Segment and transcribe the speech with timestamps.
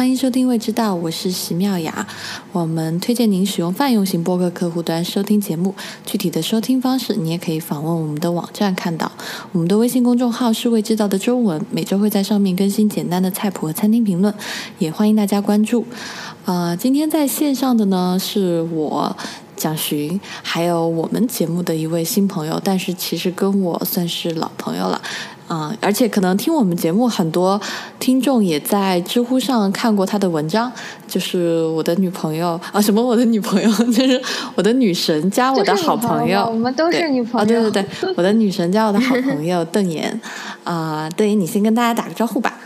[0.00, 2.06] 欢迎收听《未知道》，我是席妙雅。
[2.52, 5.74] 我们推荐您使用泛用型播客客户端收听节目。
[6.06, 9.12] 具体的收听方式，你也可以访问我们的网站看到。
[9.52, 14.32] 我们的微信公众号是“未知道”的中文，每周会在上面更新简单的菜谱和餐厅评论，
[14.78, 15.84] 也欢迎大家关注。
[16.46, 19.14] 呃，今天在线上的呢是我
[19.54, 25.02] 蒋寻，还有我们节目的一位新朋友，但是其实跟我算是老朋友了。
[25.50, 27.60] 啊，而且可能听我们节目很多
[27.98, 30.70] 听众也在知乎上看过他的文章，
[31.08, 34.22] 就是我的女朋友啊，什么我的女朋友， 就是
[34.54, 40.20] 我的女神加我的好朋友，我们都是女朋友，对对对，我的女神加我的好朋友 邓妍，
[40.62, 42.56] 啊，邓妍，你先跟大家打个招呼吧。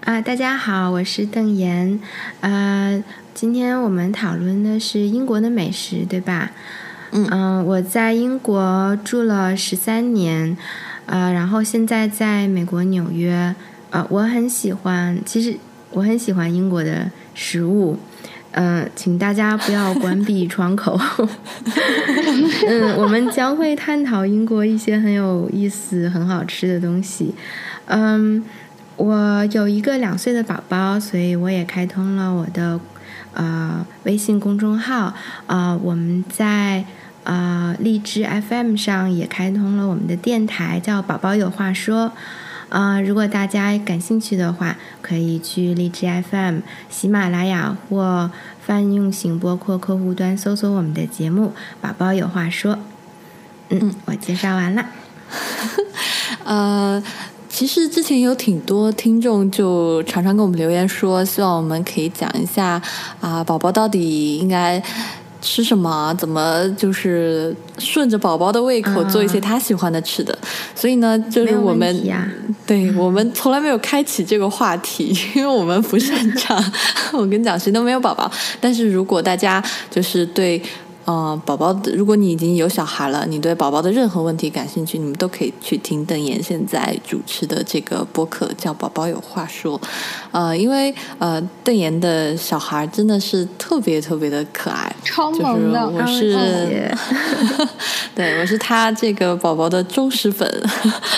[0.00, 1.98] 啊，大家好，我是邓妍，
[2.40, 3.02] 呃，
[3.32, 6.50] 今天我们讨论的是英国的美食，对吧？
[7.12, 10.58] 嗯，我在英国住了十三年。
[11.12, 13.54] 呃，然后现在在美国纽约，
[13.90, 15.54] 呃，我很喜欢，其实
[15.90, 17.98] 我很喜欢英国的食物，
[18.52, 20.98] 嗯，请大家不要关闭窗口，
[22.66, 27.34] 嗯，我们将会探讨英国一些很有意思、很好吃的东西，
[27.84, 28.42] 嗯，
[28.96, 32.80] 我有一个两岁的宝宝，所以我也开通了我的
[33.34, 35.12] 呃微信公众号，
[35.46, 36.82] 啊，我们在。
[37.24, 42.12] 呃，荔枝 FM 上也开通了我们的电台，叫“宝宝有话说”。
[42.68, 52.78] 呃，如果大家感兴趣的话，可以去荔枝 FM、喜马拉雅或泛用型播客客户端搜索我们的节目“宝宝有话说”。
[53.68, 54.86] 嗯，我介绍完了。
[56.44, 57.02] 呃，
[57.48, 62.82] 其实之前有挺多听众就常常给我们留言说，希望我们可以讲一下
[63.20, 64.82] 啊，宝宝到底应该。
[65.42, 66.14] 吃什么？
[66.18, 70.36] 怎么就是顺着宝宝的胃口做一些他喜欢的吃的？
[70.74, 71.94] 所以呢，就是我们
[72.64, 76.62] 对我们从来没有开启这个话题，因为我们不擅长。
[77.12, 80.62] 我跟你讲，谁都没有宝宝，但是如果大家就是对。
[81.06, 89.78] 嗯，宝宝，如果你已经有小孩了，你对宝宝的任何问题感兴趣，你们都可以去听邓妍现在主持的这个播客，叫《宝宝有话说》。
[90.30, 96.94] 呃，因为呃，邓妍的小孩真的是特别特别的可爱，超萌的，我是，
[98.14, 100.48] 对，我是他这个宝宝的忠实粉。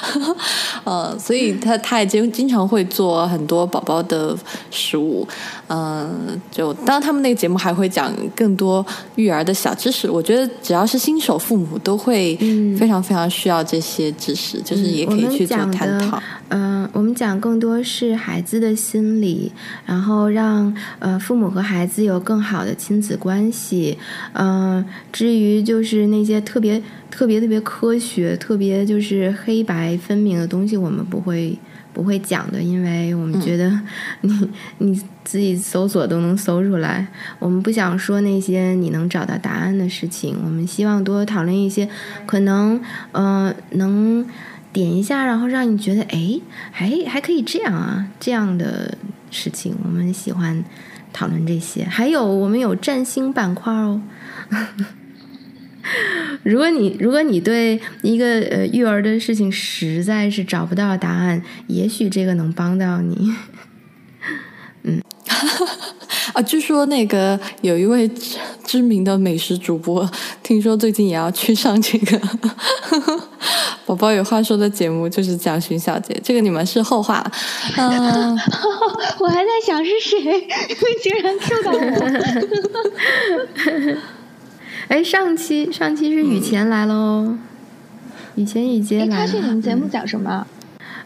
[0.84, 4.36] 呃，所以他他也经经常会做很多宝宝的
[4.70, 5.26] 食物。
[5.68, 8.84] 嗯，就当然他们那个节目还会讲更多
[9.16, 10.08] 育儿的小知识。
[10.08, 12.36] 我觉得只要是新手父母都会
[12.78, 16.22] 非常非常需要这些知识，就是也可以去做探讨。
[16.48, 19.50] 嗯，我们讲更多是孩子的心理，
[19.84, 23.98] 然后让呃父母和孩子有更好的亲子关系。
[24.34, 26.80] 嗯，至于就是那些特别
[27.10, 31.58] 特别特别科学、特别就是黑白分明的东西，我们不会。
[31.94, 33.80] 不会讲的，因为我们觉得
[34.22, 37.06] 你你自己搜索都能搜出来。
[37.38, 40.36] 我们不想说那些你能找到答案的事情。
[40.44, 41.88] 我们希望多讨论一些
[42.26, 42.78] 可能
[43.12, 44.26] 呃能
[44.72, 46.40] 点一下，然后让你觉得哎
[46.72, 48.98] 还还可以这样啊这样的
[49.30, 49.76] 事情。
[49.84, 50.64] 我们喜欢
[51.12, 51.84] 讨论这些。
[51.84, 54.02] 还有我们有占星板块哦。
[56.42, 63.34] 如果你如果你对一个呃育儿的事情实在是找不到答案，也许这个能帮到你。
[64.84, 65.02] 嗯，
[66.34, 68.10] 啊，据说那个有一位
[68.64, 70.10] 知名的美食主播，
[70.42, 72.20] 听说最近也要去上这个
[73.86, 76.18] 宝宝有话说的节目，就是蒋勋小姐。
[76.22, 77.24] 这个你们是后话。
[77.76, 78.38] 嗯，
[79.18, 80.20] 我还在想是谁，
[81.02, 81.78] 竟然 Q 到我。
[84.88, 87.38] 哎，上期上期是雨前来了哦，
[88.34, 89.18] 雨前雨杰来。
[89.18, 90.46] 他是你们节目讲什么？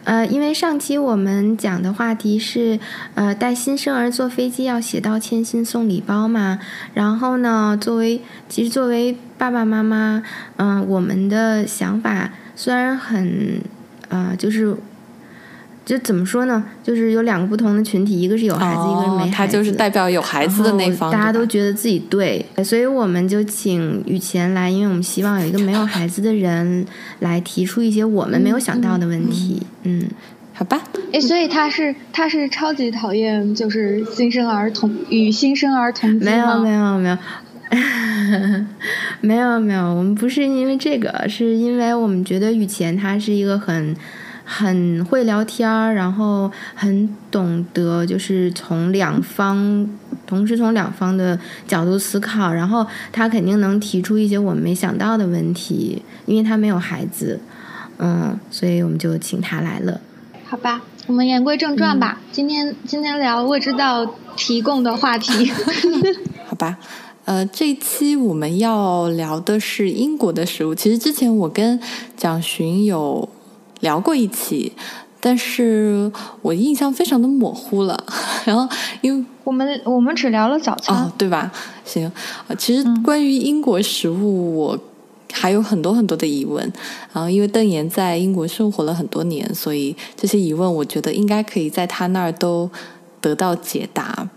[0.04, 2.78] 呃，因为上期我们讲的话题是
[3.14, 6.58] 呃带新生儿坐飞机要写道歉信送礼包嘛，
[6.94, 10.22] 然后呢，作为其实作为爸爸妈妈，
[10.56, 13.60] 嗯，我们的想法虽然很
[14.08, 14.76] 呃就是。
[15.88, 16.62] 就怎么说呢？
[16.82, 19.32] 就是有两个不同的群体，一个是有孩子，一个是没孩子。
[19.34, 21.10] 他就是代表有孩子的那方。
[21.10, 26.84] 大家都觉得自己对，所以我们就请雨前来，因为我们希望有一个没有孩子的人
[27.20, 29.62] 来提出一些我们没有想到的问题。
[29.84, 30.06] 嗯，
[30.52, 30.78] 好吧。
[31.10, 37.18] 哎，所以他是他是超级讨厌就是新生儿童与新生儿童没有没有没有，
[39.22, 43.96] 没有 没有，我们不是因为这个，是因为我们觉得雨前他是一个很。
[44.50, 49.86] 很会聊天儿，然后很懂得，就是从两方，
[50.26, 57.38] 同时从两方的角度思考，然后他肯定能提出一些我们没想到的问题，因为他没有孩子，
[57.98, 60.00] 嗯，所以我们就请他来了。
[60.46, 65.52] 好吧，我们言归正传吧，今天今天聊未知道提供的话题。
[66.48, 66.78] 好吧，
[67.26, 70.74] 呃，这期我们要聊的是英国的食物。
[70.74, 71.78] 其实之前我跟
[72.16, 73.28] 蒋寻有
[73.80, 74.72] 聊过一期，
[75.20, 76.10] 但是
[76.42, 78.02] 我印象非常的模糊了。
[78.44, 78.68] 然后
[79.00, 81.50] 因为我们我们只聊了早餐，哦，对吧？
[81.84, 82.10] 行，
[82.46, 84.78] 呃，其实关于英国食物，我
[85.32, 86.62] 还有很多很多的疑问。
[87.12, 92.70] 然后因为邓岩在英国生活了很多年，所以这些疑问，我觉得应该可以在他那儿都
[93.20, 94.28] 得到解答。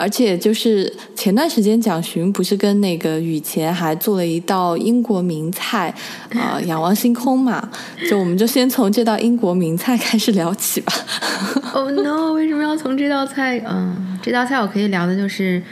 [0.00, 5.94] 而且就是前段时间蒋勋不是跟那个雨前还做了一道英国名菜，
[6.34, 7.68] 啊、仰望星空嘛，
[8.08, 10.92] 就我们就先从这道英国名菜开始聊起吧。
[11.74, 12.32] Oh no！
[12.32, 13.62] 为什么要从这道菜？
[13.68, 15.62] 嗯，这道菜我可以聊的就是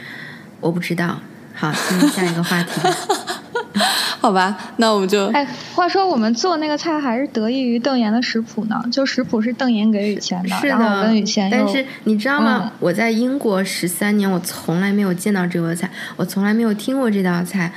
[0.61, 1.19] 我不知道。
[1.53, 2.69] 好，进入下一个话题。
[4.19, 12.63] 好吧，那我们就哎，话说我们做那个菜还是得益于邓岩的食谱呢，就食谱是邓岩给雨谦的，是然后我的跟雨谦，但是你知道吗？
[12.65, 17.71] 嗯我在英国十三年，我从来没有见到这道菜，我从来没有听过这道菜，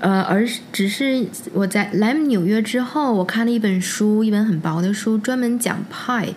[0.00, 6.28] 呃，而是只是我在来纽约之后，我看了一本书，一本很薄的书，专门讲派，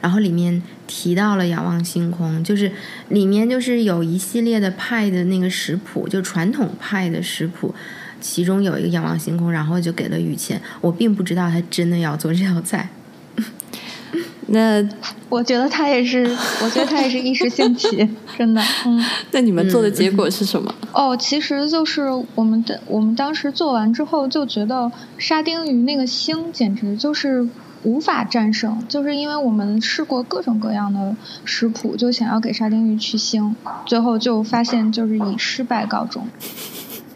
[0.00, 2.70] 然后里面提到了仰望星空，就是
[3.08, 7.74] 里面就是有一系列的派的那个食谱，就传统派的食谱。
[8.20, 10.60] 其中有一个仰望星空，然后就给了雨谦。
[10.80, 12.88] 我并不知道他真的要做这道菜。
[14.50, 14.82] 那
[15.28, 16.24] 我觉得他也是，
[16.62, 19.04] 我觉得他也是一时兴起， 真的，嗯。
[19.30, 20.74] 那你们做的结果是什么？
[20.92, 27.46] 哦，其实就是我们的，我们当时做完之后就觉得沙丁鱼那个腥简直就是
[27.82, 33.54] 无法战胜，就是因为我们试过各种各样的食谱，就想要给沙丁鱼去腥，
[33.84, 36.26] 最后就发现就是以失败告终。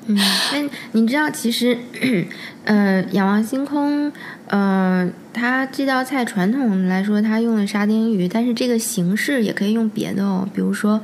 [0.06, 0.16] 嗯，
[0.52, 1.78] 那你知道，其实，
[2.64, 4.10] 呃，仰望星空，
[4.48, 11.00] 呃，它这道菜传统来说，它用了沙丁鱼，但是这个形式也可以用别的哦，比如说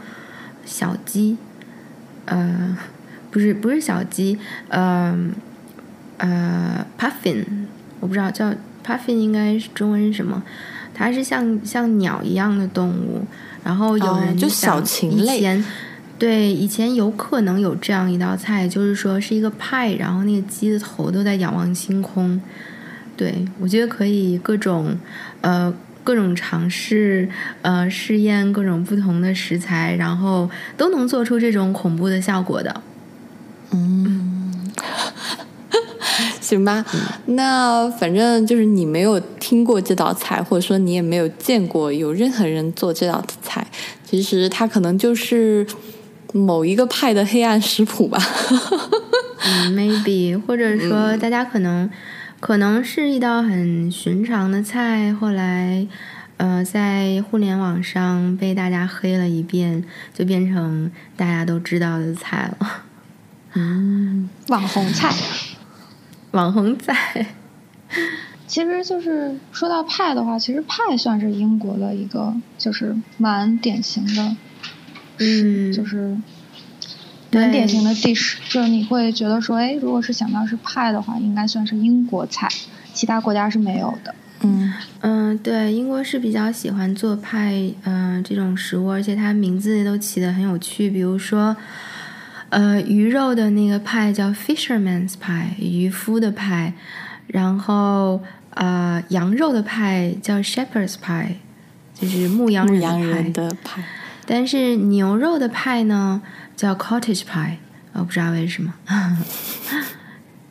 [0.65, 1.37] 小鸡，
[2.25, 2.77] 呃，
[3.31, 5.17] 不是不是小鸡，呃
[6.17, 7.45] 呃，puffin，
[8.00, 8.53] 我不知道叫
[8.85, 10.43] puffin 应该是中文是什么，
[10.93, 13.25] 它是像像鸟一样的动物，
[13.62, 15.39] 然后有哦就想小禽类。
[15.39, 15.65] 以前
[16.19, 22.41] 对，以前有可能有这样一道菜，就是说是一个派，然后那个鸡的头都在仰望星空。
[23.17, 24.99] 对，我觉得可以各种
[25.43, 25.73] 呃
[26.03, 27.29] 各种尝试
[27.62, 32.82] 呃试验各种不同的食材，然后都能做出这种恐怖的效果的。
[33.71, 34.73] 嗯，
[36.41, 36.85] 行吧。
[37.26, 43.67] 那反正就是你没有听过这道菜，或者说你也没有见过有任何人做这道菜，
[44.05, 45.67] 其实它可能就是
[46.32, 48.19] 某一个派的黑暗食谱吧。
[49.44, 51.88] 嗯，maybe，或者说大家可能、
[52.40, 55.86] 可能是一道很寻常的菜，后来
[56.36, 62.84] 呃在互联网上被大家黑了一遍，就变成大家都知道的菜了。
[63.54, 65.14] 嗯，网红菜，
[66.32, 67.26] 网红菜，
[68.46, 74.36] 其实就是说到派的话，其实派算是英国的一个就是蛮典型的，
[75.19, 76.17] 嗯就是
[77.31, 82.49] 对蛮典型的 dish，就是你会觉得说，哎，如果是想到是派的话，应该算是英国菜，
[82.93, 84.15] 其他国家是没有的。
[84.43, 87.55] 嗯嗯、对，英国是比较喜欢做派，
[87.85, 91.56] 嗯、这种食物，而且它名字都起的很有趣，比如说。
[92.50, 96.73] 呃，鱼肉的那个派叫 fisherman's pie，渔夫的派，
[97.26, 98.23] 然后
[98.54, 101.35] 呃，羊肉的派叫 shepherd's pie，
[101.92, 103.85] 就是牧羊人的牧羊人派。
[104.30, 106.20] 但是牛肉的派呢
[106.54, 107.56] 叫 cottage pie，
[107.94, 108.75] 我不知道为什么，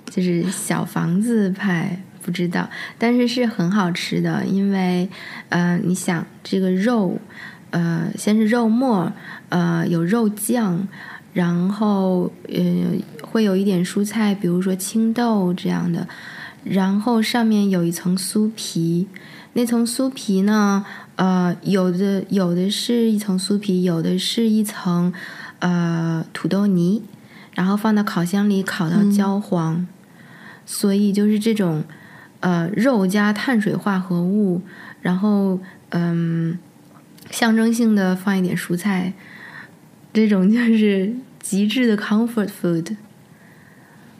[0.10, 2.68] 就是小房子派，不知道，
[2.98, 5.08] 但是是很好吃的，因为
[5.50, 7.20] 呃，你想这个肉，
[7.70, 9.14] 呃，先是肉末，
[9.50, 10.88] 呃，有肉酱，
[11.34, 12.64] 然后呃
[13.22, 16.08] 会有一点蔬菜，比如说青豆这样的，
[16.70, 19.08] 然后上面有一层酥皮，
[19.54, 25.14] 那层酥皮呢，呃，有的有的是一层酥皮，有的是一层
[25.60, 27.02] 呃土豆泥，
[27.54, 29.88] 然后放到烤箱里烤到焦黄，
[30.66, 31.84] 所以就是这种
[32.42, 34.62] 呃肉加碳水化合物，
[35.02, 35.60] 然后
[35.90, 36.60] 嗯、
[37.32, 39.14] 象征性的放一点蔬菜，
[40.12, 42.98] 这种就是极致的 comfort food。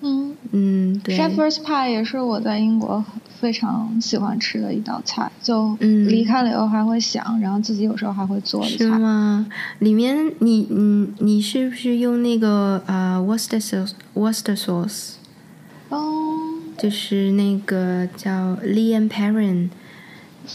[0.08, 1.18] 嗯嗯，对。
[1.18, 3.04] ，Shepherd's pie 也是我在英国
[3.40, 8.88] 非常喜欢吃的一道菜，就嗯离开了以后还会想，然后自己有时候还会做的是。
[8.90, 9.46] 吗？
[9.80, 15.14] 里面你嗯，你是不是用那个呃 Worcester sauce Worcester sauce，
[15.90, 16.00] 哦，
[16.78, 19.70] 就是那个叫 Liam Perrin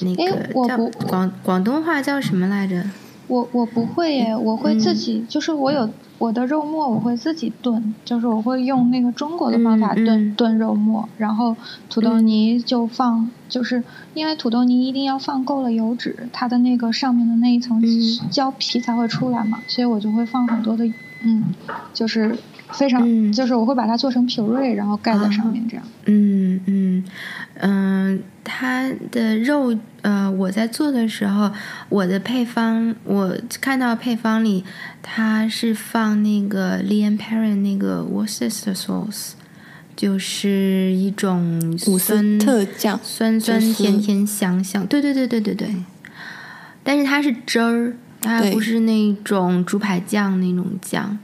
[0.01, 2.83] 那个叫广广东话叫什么来着？
[3.29, 5.89] 我我不会耶，我会自己，就是我有
[6.23, 11.57] 我的肉末，我会自己炖，就是我会用那个中国的方法炖炖肉末，然后
[11.91, 13.83] 土豆泥就放，就是
[14.15, 17.83] 因为土豆泥一定要放够了油脂，它的那个上面的那一层
[18.31, 20.87] 胶皮才会出来嘛，所以我就会放很多的，
[21.25, 21.43] 嗯，
[21.93, 22.39] 就是
[22.71, 25.85] 非常，就是我会把它做成 puree，然后盖在上面这样。
[26.05, 27.05] 嗯嗯
[27.59, 28.23] 嗯。
[28.45, 31.51] 它的肉，呃，我在做的时候，
[31.89, 34.65] 我的配方，我看到配方里，
[35.01, 39.33] 它是放那个 l e a n Perrin 那个 Worcester sauce，
[39.95, 45.75] 就是一种酸特酱，酸酸甜甜香香，对对对对对对。
[46.83, 51.17] 但是它是汁儿，它不是那种猪排酱那种酱，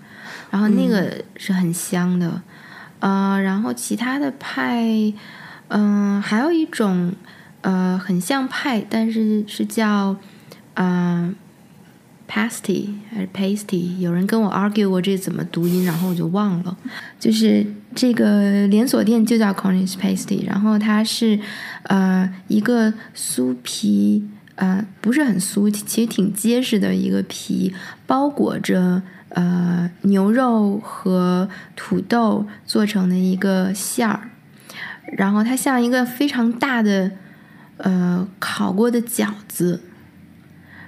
[0.51, 2.43] 然后那个是很香的，
[3.01, 5.13] 呃，然后其他的派。
[5.71, 7.13] 嗯，还有一种，
[7.63, 10.17] 呃，很像派，但是是叫，
[10.75, 11.35] 啊
[12.31, 13.99] ，pasty 还是 pasty？
[13.99, 16.77] 有人跟我 argue 过这怎么读音，然后我就忘了。
[17.19, 21.41] 就是这个连锁店就叫 Cornish pasty，然后它是，
[21.85, 24.25] 呃，一个酥皮，
[24.55, 27.75] 呃，不是很酥，其实挺结实的一个皮，
[28.07, 34.31] 包裹着呃牛肉和土豆做成的一个馅儿。
[35.17, 37.11] 然后它像一个非常大的，
[37.79, 39.81] 呃，烤过的饺子，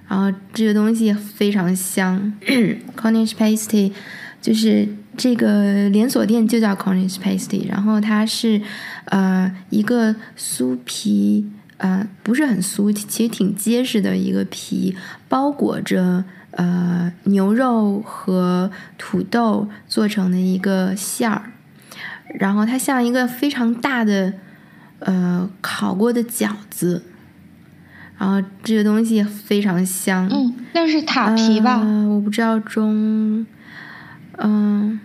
[0.08, 2.32] 然后这个东西非常香。
[2.96, 3.92] Cornish pasty
[4.40, 8.60] 就是这个连锁店就叫 Cornish pasty，然后它是
[9.06, 14.96] 呃一个酥皮，呃不是很酥，其实挺结实的一个皮，
[15.28, 21.52] 包裹着呃牛肉和土豆做成的一个馅儿。
[22.34, 24.32] 然后它像一个非常大的，
[25.00, 27.02] 呃，烤过的饺子，
[28.18, 30.28] 然后这个东西非常香。
[30.30, 31.78] 嗯，那是塔皮吧？
[32.08, 33.44] 我不知道中，
[34.38, 35.00] 嗯。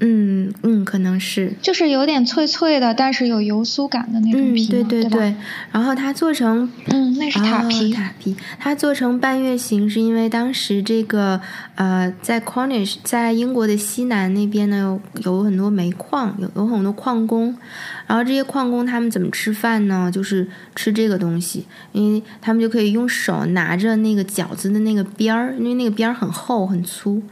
[0.00, 5.34] 嗯嗯，可能是，就是有点脆脆的，但是有油酥感的那种皮，对对对。
[5.70, 7.92] 然后它做成，嗯，那是塔皮。
[7.92, 11.40] 塔皮，它做成半月形，是因为当时这个
[11.76, 17.56] 呃，在 Cornish，在英国的西南那边呢，有有很多煤矿，有有很多矿工。
[18.06, 20.10] 然后这些矿工他们怎么吃饭呢？
[20.12, 27.22] 就是吃这个东西，因为他们就可以用手拿着那个饺子的那个边儿，因为那个边儿很厚很粗，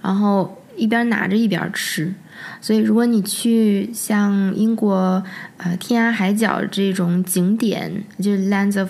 [0.00, 0.54] 然后。
[0.78, 2.14] 一边拿着一边吃，
[2.60, 5.22] 所以如果你去像英国
[5.56, 8.88] 呃天涯海角这种景点，就是 Lands of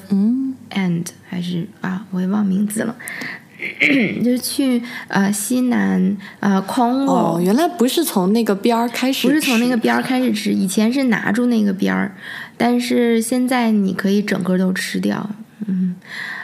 [0.71, 2.95] End 还是啊，我也忘名字了，
[4.23, 12.15] 就是去呃西南呃 Cornwall，哦，原来不是从那个边儿开始，不是从那个边儿开始吃，以前是拿住那个边儿，
[12.57, 15.31] 但是现在你可以整个都吃掉，
[15.67, 15.97] 嗯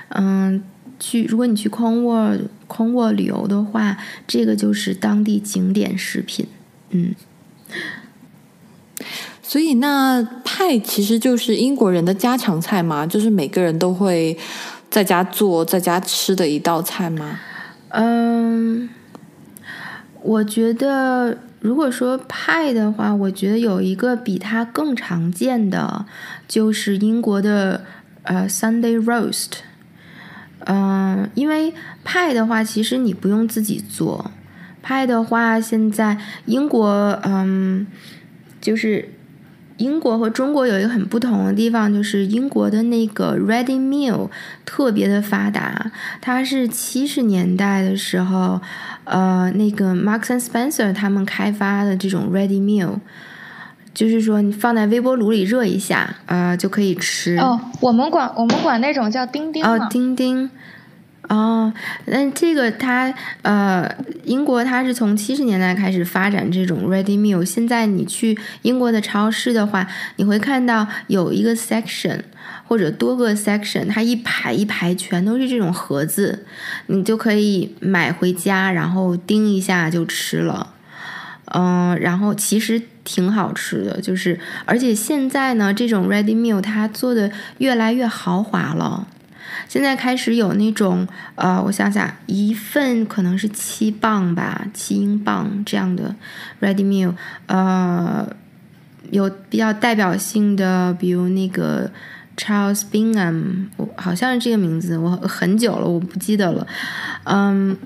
[0.08, 0.62] 嗯。
[0.98, 2.36] 去，如果你去康沃
[2.68, 3.96] 康沃旅游的话，
[4.26, 6.46] 这个就是当地景点食品。
[6.90, 7.14] 嗯，
[9.42, 14.36] 所以那派其实就是英国人的家常菜嘛，就是每个人都会
[14.90, 17.38] 在家做、在家吃的一道菜吗？
[17.88, 18.88] 嗯，
[20.22, 26.06] 我觉得如果说派的话，我觉得有一个比它更常见的，
[26.46, 27.84] 就是英国的
[28.22, 29.58] 呃 Sunday roast。
[30.66, 31.72] 嗯，因为
[32.04, 34.30] 派的话，其实你不用自己做。
[34.82, 37.86] 派的话，现在英国，嗯，
[38.60, 39.08] 就是
[39.78, 44.30] 英国和中国有一个很不同的地方，就是英国的那个 ready meal
[44.64, 45.90] 特别的发达。
[46.20, 48.60] 它是七十年代的时候，
[49.04, 52.98] 呃，那个 Marks and Spencer 他们开发的这种 ready meal。
[53.94, 57.38] 就是说，你放在微波炉里热一下，呃，就可以吃。
[57.38, 60.50] 哦，我们管我们管那种叫钉钉哦，钉钉。
[61.28, 61.72] 哦，
[62.04, 63.10] 那这个它
[63.40, 63.90] 呃，
[64.24, 67.42] 英国它是从七十年代开始发展这种 ready meal。
[67.42, 69.86] 现在你去英国的超市的话，
[70.16, 72.20] 你会看到有一个 section
[72.68, 76.44] 或者多个 section，它一排一排全都是这种盒子，
[76.88, 80.73] 你就可以买回家，然后叮一下就吃了。
[81.46, 89.06] 嗯，然后其实挺好吃的，就是而且现在呢，这种 ready meal 它做的越来越豪华了。
[89.68, 96.14] 现在开始有那种呃，我想想，一份可能是七磅吧，七英镑这样的
[96.60, 97.14] ready meal。
[97.46, 98.26] 呃，
[99.10, 101.90] 有比较代表性的，比如那个
[102.36, 106.66] Charles Bingham，我好像是这个名字，我很久了，我不记得了。
[107.24, 107.76] 嗯。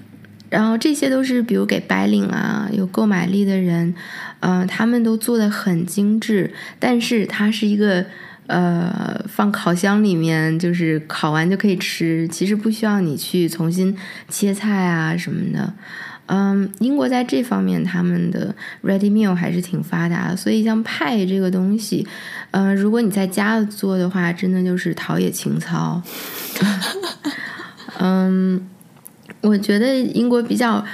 [0.50, 3.94] 然后这些都是，比如给白领啊，有购买力的人，
[4.40, 8.04] 嗯，他们都做的很精致，但是它是一个
[8.46, 13.96] 呃放烤箱里面，就是烤完就可以吃，其实不需要你去重新
[14.28, 15.74] 切菜啊什么的。
[16.30, 22.06] 嗯，英国在这方面他们的 ready meal 还是挺发达的，所以像派这个东西，
[22.50, 26.02] 呃，如果你在家做的话，真的就是陶冶情操。
[28.00, 28.68] 嗯，
[29.40, 30.84] 我觉得英国比较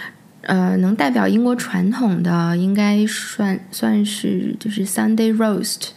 [0.43, 5.89] 呃能代表英国传统的，应该算算是就是 Sunday roast。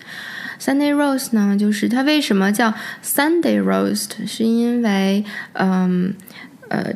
[0.60, 2.74] Sunday roast 呢，就是它为什么叫
[3.04, 5.24] Sunday roast，是因为
[5.54, 6.14] 嗯
[6.70, 6.94] 呃。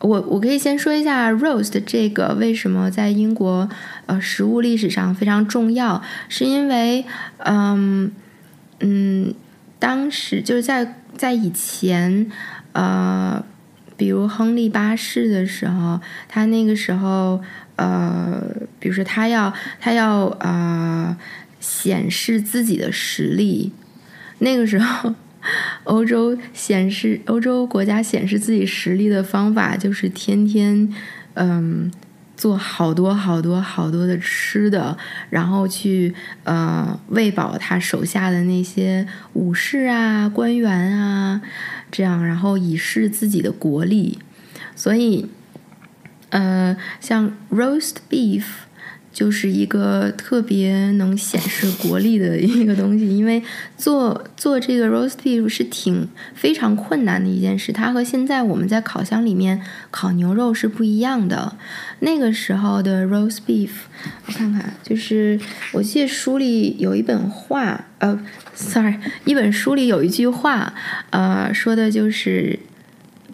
[0.00, 3.66] 我我可以先说一下 roast 这个为什么在英国
[4.04, 7.06] 呃食物历史上非常重要，是因为
[7.38, 8.12] 嗯
[8.80, 9.34] 嗯
[9.78, 12.30] 当时就是在在以前
[12.72, 13.42] 呃
[13.96, 17.40] 比如亨利八世的时候，他那个时候
[17.76, 18.42] 呃
[18.78, 21.16] 比如说他要他要呃
[21.60, 23.72] 显示自己的实力，
[24.38, 25.14] 那个时候。
[25.82, 30.90] 欧洲显示欧洲国家显示自己实力的方法，就是天天
[31.34, 31.92] 嗯
[32.34, 34.96] 做好多好多好多的吃的，
[35.28, 41.42] 然后去呃喂饱他手下的那些武士啊、官员啊，
[41.94, 44.18] 这样，然后以示自己的国力。
[44.74, 45.30] 所以，
[46.30, 48.42] 呃，像 roast beef。
[49.14, 53.40] 就是一个特别能显示国力的一个东西，因为
[53.76, 61.56] 做做这个 roast beef 是挺非常困难的一件事，它和现在我们在烤箱里面烤牛肉是不一样的。
[62.00, 63.70] 那个时候的 roast beef，
[64.26, 65.38] 我看看，就是
[65.72, 68.18] 我记得书里有一本话，呃
[68.52, 70.74] ，sorry，一本书里有一句话，
[71.10, 72.58] 呃，说的就是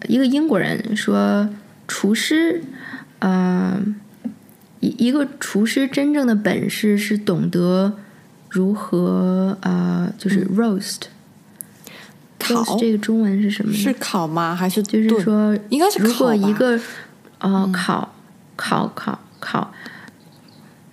[0.07, 1.49] 一个英国人说，
[1.87, 2.61] 厨师，
[3.19, 3.95] 嗯。
[4.81, 7.93] 一一个厨师真正的本事是懂得
[8.49, 11.03] 如何呃，就是 roast。
[12.37, 13.71] 烤这个中文是什么？
[13.71, 14.55] 是烤吗？
[14.55, 16.77] 还是就是说，应该是如果一个
[17.37, 18.13] 呃烤
[18.55, 19.71] 烤烤烤，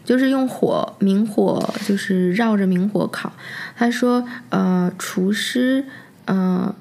[0.05, 3.33] 就是用火明火，就是绕着明火烤。
[3.75, 5.87] 他说呃，厨师
[6.27, 6.75] 呃，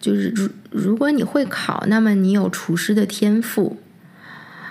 [0.00, 3.76] 就是如如果你会烤，那么你有厨师的天赋。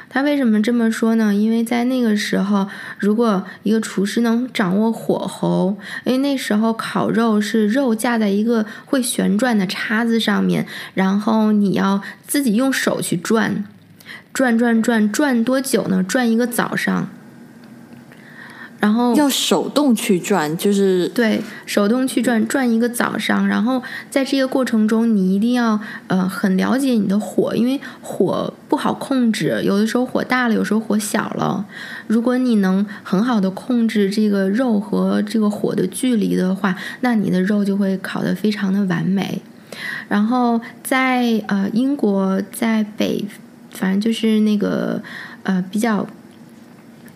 [0.10, 1.36] 他为什么这么说呢？
[1.36, 2.68] 因为在那个时候，
[2.98, 13.66] 如果一个厨师能掌握火候，因为那时候烤肉是肉架在一个会旋转的叉子上面，然后你要自己用手去转，
[14.34, 16.02] 转转转转多久呢？
[16.02, 17.10] 转一个早上。
[18.80, 23.48] 然后要手动去转，就是对手动去转转一个早上。
[23.48, 31.66] 然后在这个过程中，你一定要呃很了解你的火，因为火不好控制，有的时候火大了，有时候火小了。
[32.06, 39.42] 如果你能很好的控制这个肉和这个火的距离的话，那你的肉就会烤得非常的完美。
[40.08, 43.26] 然后在呃英国，在北，
[43.72, 45.02] 反正就是那个
[45.42, 46.08] 呃比较。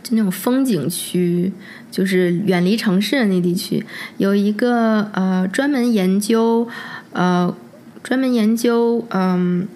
[0.03, 1.53] 就那种风景区，
[1.91, 3.85] 就是远离城市的那地区，
[4.17, 6.67] 有一个呃专门研究
[7.13, 7.55] 呃
[8.01, 9.67] 专门研究嗯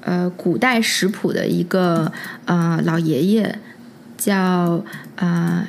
[0.00, 2.10] 呃古代食谱的一个
[2.46, 3.58] 呃老爷爷，
[4.16, 4.82] 叫
[5.16, 5.66] 呃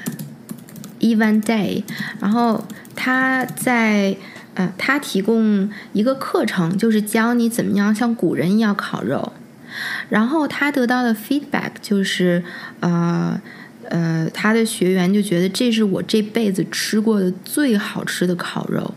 [1.02, 1.84] Evan Day，
[2.22, 4.16] 然后他在
[4.54, 9.34] 呃他提供一个课程，就是教你怎么样像古人一样烤肉，
[10.08, 12.46] 然后他得到的 feedback 就是
[12.80, 13.42] 呃。
[13.90, 18.94] 呃，他的学员就觉得这是我这辈子吃过的最好吃的烤肉，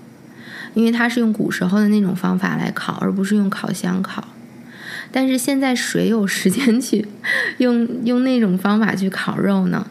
[0.75, 4.23] 因为他是用古时候的那种方法来烤，而不是用烤箱烤。
[5.11, 7.07] 但是现在谁有时间去
[7.59, 9.87] 用 用那种方法去烤肉呢？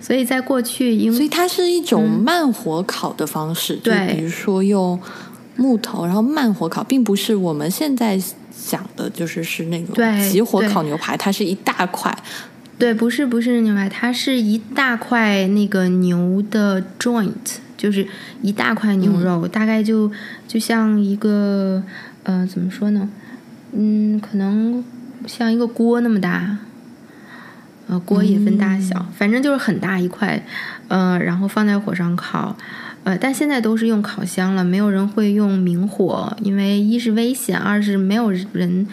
[0.00, 4.98] 所以在过去，因所以它是一种慢火烤的方式，对，比如说用
[5.56, 8.18] 木头，然后慢火烤，并不是我们现在
[8.50, 9.94] 想的，就是是那种
[10.30, 12.16] 急火烤牛排，它是一大块。
[12.78, 18.06] 对，不是不是牛排，它是一大块那个牛的 joint，就是
[18.42, 20.12] 一大块牛肉，大概就
[20.46, 21.82] 就像一个
[22.24, 23.08] 呃，怎么说呢？
[23.72, 24.84] 嗯，可能
[25.26, 26.58] 像一个锅那么大，
[27.86, 30.44] 呃，锅也分大小，反正就是很大一块，
[30.88, 32.54] 呃，然后放在火上烤，
[33.04, 38.86] 呃，但现在都是用烤箱了，没有人会用明火，因为一是危险，二是没有人。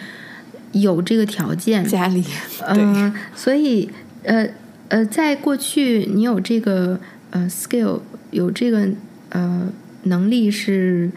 [0.74, 2.22] 有这个条件，家里，
[2.68, 3.88] 嗯，所以，
[4.22, 4.46] 呃，
[4.88, 8.88] 呃，在过去，你有这个呃 skill，有这个
[9.30, 9.68] 呃
[10.04, 11.10] 能力是，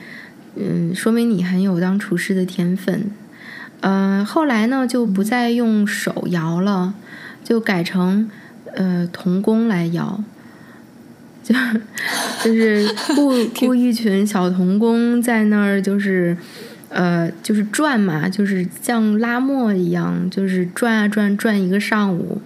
[0.56, 3.12] 嗯，说明你很有当厨师的天分。
[3.82, 6.94] 呃，后来呢，就不再用手摇了，
[7.44, 8.30] 就改成
[8.74, 10.24] 呃童工来摇。
[11.44, 11.56] 就
[12.44, 16.36] 就是雇雇 一群小童工在那儿，就是
[16.90, 22.42] 呃，就是转嘛，就是像拉磨一样，就是转啊转，转一个上午，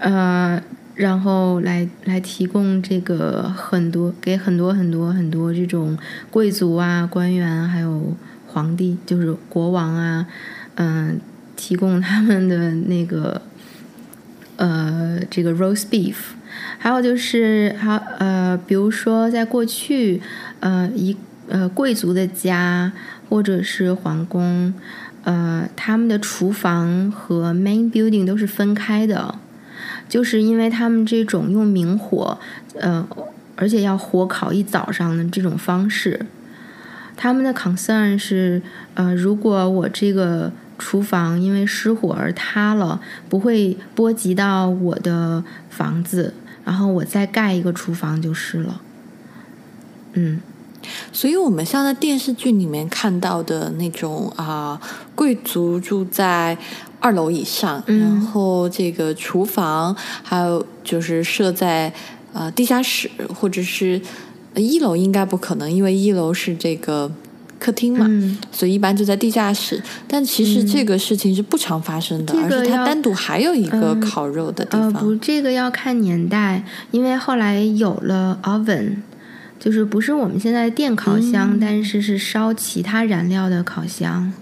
[0.00, 0.60] 呃，
[0.94, 5.96] 然后来来提供这个很多给很多很多很多这种
[6.30, 10.26] 贵族啊、官员还有皇帝，就是国王啊，
[10.74, 11.20] 嗯，
[11.54, 13.40] 提供他们的那个
[14.56, 16.16] 呃这个 roast beef。
[16.80, 20.20] 还有就是，还呃，比如说，在过去，
[20.60, 21.16] 呃，一
[21.48, 22.90] 呃贵族的家
[23.28, 24.72] 或者是皇宫，
[25.24, 29.34] 呃，他们的厨房和 main building 都是分开的，
[30.08, 32.38] 就是因为他们这种用明火，
[32.80, 33.06] 呃，
[33.56, 36.26] 而且要火烤一早上的这种方式，
[37.16, 38.62] 他们的 concern 是，
[38.94, 46.34] 呃，如果我这个厨房因为失火而塌了，不会波及到我的房子。
[46.64, 48.82] 然后我再盖一个厨房就是了，
[50.12, 50.38] 嗯，
[51.12, 54.80] 所以我们像在电视剧里面看到的那种啊，
[55.14, 56.56] 贵族住在
[57.00, 61.92] 二楼以上，然后这个厨房还有就是设在
[62.32, 64.00] 呃地下室或者是
[64.54, 67.10] 一楼，应该不可能，因为一楼是这个。
[67.60, 68.08] 客厅嘛，
[68.52, 69.82] 所以一般就在地下室。
[70.06, 74.92] 但其实这个事情是不常发生的，而是它单独还有一个烤肉的地方。
[74.92, 78.98] 不，这个要看年代，因为后来有了 oven，
[79.58, 84.32] 就是不是我们现在电烤箱，但是是烧其他燃料的烤箱。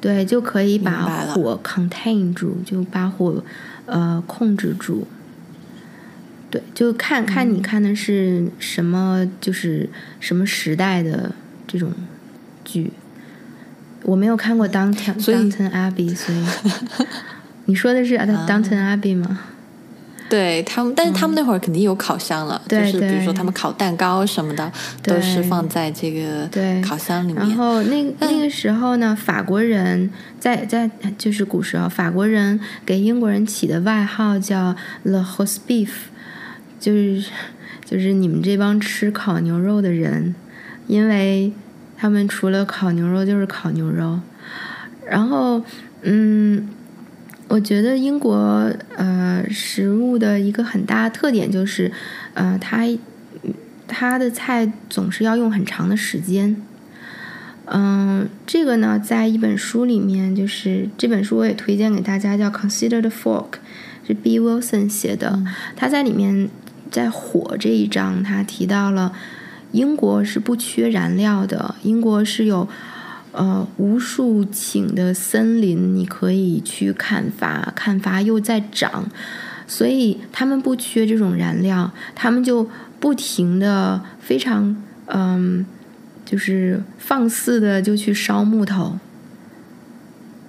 [0.00, 3.42] 对，就可以把火 contain 住，就把火
[3.86, 5.06] 呃控制住。
[6.50, 9.88] 对，就看看你看的是什么，就是
[10.20, 11.34] 什么时代的。
[11.66, 11.90] 这种
[12.62, 12.92] 剧，
[14.02, 16.44] 我没有看过《Downton Downton Abbey》，所以
[17.64, 19.40] 你说的是《Downton Abbey》吗？
[20.28, 26.48] 对他们，但是他们那会儿肯定有烤箱了，就是比如说他们烤蛋糕什么的，都是放在这个
[26.82, 27.36] 烤箱里面。
[27.36, 30.10] 然后那那个时候呢，法国人
[30.40, 35.90] 在在就是古时候，法国人给英国人起的外号叫 “the horse beef”，
[36.80, 37.24] 就是
[37.84, 40.34] 就是你们这帮吃烤牛肉的人，
[40.86, 41.52] 因为。
[41.96, 44.20] 他们除了烤牛肉就是烤牛肉，
[45.08, 45.62] 然后，
[46.02, 46.68] 嗯，
[47.54, 51.92] 我觉得英国呃食物的一个很大特点就是，
[52.32, 52.84] 呃，它
[53.86, 56.56] 它的菜总是要用很长的时间。
[57.66, 63.50] 嗯，这个呢，在一本书里面，就是这本书我也推荐给大家，叫《Consider the Fork》，
[64.04, 64.40] 是 B.
[64.40, 65.40] Wilson 写的。
[65.76, 66.50] 他在里面
[66.90, 69.12] 在火这一章，他提到了。
[69.70, 72.68] 英国是不缺燃料的，英国是有
[73.34, 79.06] 呃无数顷的森林，你可以去砍伐，砍伐又在长，
[79.66, 82.68] 所以他们不缺这种燃料，他们就
[82.98, 85.66] 不停的非常嗯，
[86.24, 88.98] 就是放肆的就去烧木头。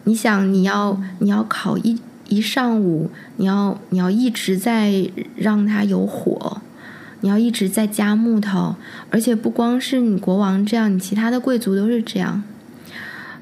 [0.05, 6.61] 你想，你要你要烤一一上午，你要你要一直在让它有火。
[7.21, 8.75] 你要一直在加木头，
[9.09, 12.43] 而且不光是你国王这样，你其他的贵族都是这样。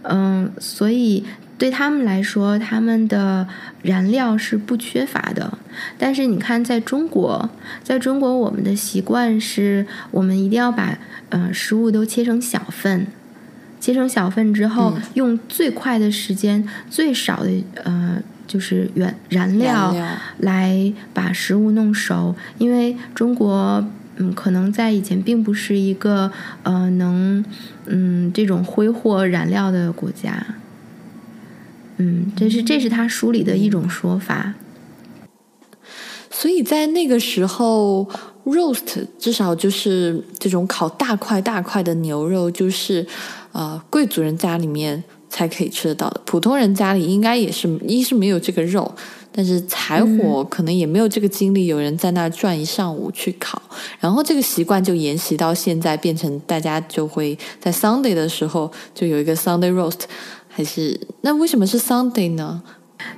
[0.03, 1.23] 嗯，所以
[1.57, 3.47] 对他们来说，他们的
[3.81, 5.57] 燃料是不缺乏的。
[5.97, 7.49] 但是你看，在中国，
[7.83, 10.97] 在中国，我们的习惯是我们一定要把
[11.29, 13.07] 呃食物都切成小份，
[13.79, 17.49] 切成小份之后，用最快的时间、最少的
[17.83, 18.21] 呃。
[18.45, 19.95] 就是原燃料
[20.39, 23.83] 来把食物弄熟，因为中国
[24.17, 26.31] 嗯，可能在以前并不是一个
[26.63, 27.43] 呃能
[27.85, 30.45] 嗯这种挥霍燃料的国家，
[31.97, 34.53] 嗯，这是这是他书里的一种说法。
[36.29, 38.09] 所以在那个时候
[38.45, 43.05] ，roast 至少就是这种烤大块大块的牛肉，就是
[43.51, 45.03] 呃贵族人家里面。
[45.33, 48.93] 才可以吃得到的，普通人家里应该也是，一是没有这个肉，
[49.35, 53.59] 但是柴火可能也没有这个精力，有人在那儿转一上午去烤，
[53.99, 60.01] 然后这个习惯就沿袭到现在，变成大家就会在 Sunday 的时候就有一个 Sunday roast，
[60.47, 62.61] 还是那为什么是 Sunday 呢？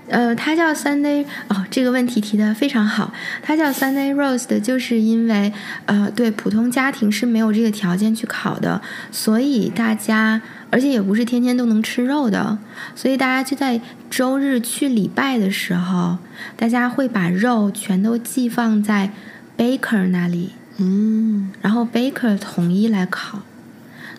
[0.08, 3.13] 呃，它叫 Sunday 哦，这个问题提的非常好。
[3.43, 5.54] 它叫 Sunday roast，就是因为
[5.86, 12.58] 呃，对普通家庭是没有这个条件去烤的，所以大家，而且也不是天天都能吃肉的，
[12.95, 16.17] 所以大家就在周日去礼拜的时候，
[16.58, 19.12] 大家会把肉全都寄放在
[19.58, 23.39] baker 那里，嗯，然后 baker 统一来烤，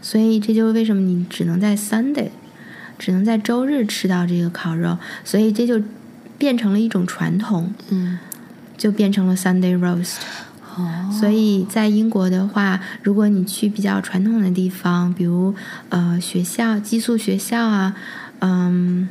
[0.00, 2.30] 所以这就是为什么你只能在 Sunday。
[2.98, 5.82] 只能在周日吃到这个烤肉，所以这就
[6.38, 8.18] 变成了一种传统，嗯，
[8.78, 10.16] 就变成了 Sunday roast。
[11.10, 15.54] 所以在英国的话，如果你去比较传统的地方，比如
[15.88, 17.96] 呃学校寄宿学校啊，
[18.40, 19.08] 嗯，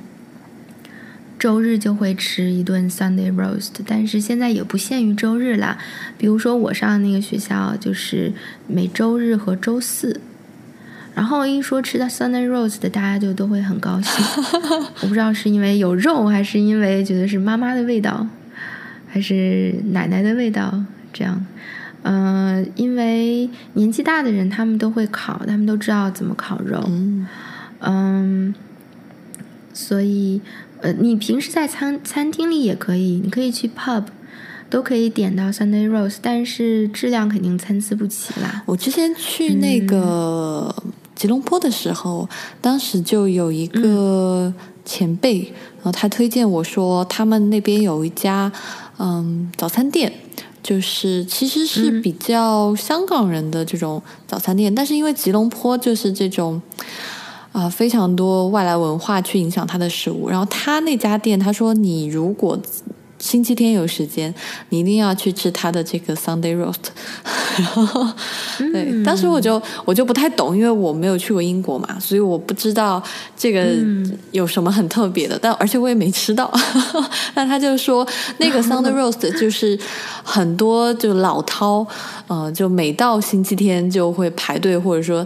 [1.39, 5.77] 周日就会吃一顿 Sunday roast，但是现在也不限于周日啦。
[6.17, 8.33] 比如说我上的那个学校就是
[8.67, 10.21] 每周日和周四。
[11.15, 14.25] 然后一说吃到 Sunday roast 的，大家就都会很高兴。
[14.99, 18.27] 我不知道是因为有肉，还是因为觉得是妈妈的味道，
[19.07, 20.83] 还是奶奶的味道。
[21.15, 21.45] 这样，
[22.03, 26.83] 嗯，因为年纪大的人他们都会烤，他们都知道怎么烤肉。
[27.79, 28.53] 嗯，
[29.73, 30.41] 所以
[30.81, 34.03] 呃，你平时在餐餐厅里也可以，你可以去 pub，
[34.69, 38.63] 都可以点到 Sunday roast，但是质量肯定参差不齐啦。
[38.65, 40.75] 我之前去那个。
[41.15, 42.27] 吉隆坡的时候，
[42.59, 45.43] 当时就有一个前辈，
[45.77, 48.51] 然后他推荐我说，他们那边有一家
[48.99, 50.11] 嗯早餐店，
[50.65, 56.59] 就是其实是比较香港人的这种早餐店，但是因为吉隆坡就是这种
[57.51, 62.59] 啊非常多外来文化去影响他的食物，然后他那家店他说你如果。
[63.25, 64.31] 星期天有时间，
[64.69, 66.75] 你一定要去吃他的这个 Sunday roast。
[67.57, 68.07] 然后，
[68.71, 73.01] 对，当时我就我就不太懂，因为我没有去过英国嘛，所以我不知道
[73.35, 73.65] 这个
[74.29, 75.39] 有什么很特别的。
[75.41, 76.53] 但而且我也没吃到。
[77.33, 78.07] 那他就说，
[78.37, 79.77] 那个 Sunday roast 就是
[80.23, 81.87] 很多就老饕，
[82.27, 85.25] 呃，就每到星期天就会排队，或者说。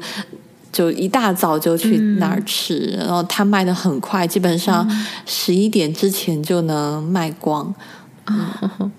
[0.72, 4.88] 就一大早就去那儿吃，然后他卖的很快，基本上
[5.26, 7.74] 十一点之前就能卖光。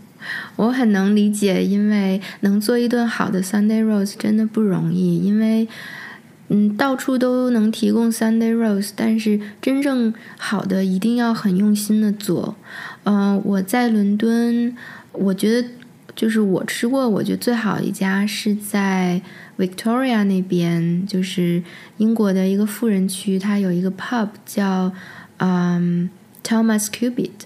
[0.56, 5.66] 我很能理解，因为能做一顿好的 Sunday roast 真的不容易，因为
[6.48, 12.56] 嗯，到处都能提供 Sunday roast，但是真正好的一定要很用心的做。
[13.04, 14.76] 嗯，我在伦敦，
[15.12, 15.68] 我觉得
[16.16, 19.22] 就是我吃过，我觉得最好一家是在。
[19.60, 21.62] Victoria 那边就是
[21.98, 24.90] 英国的一个富人区，它有一个 pub 叫
[25.36, 26.08] 嗯
[26.42, 27.44] Thomas Cubitt。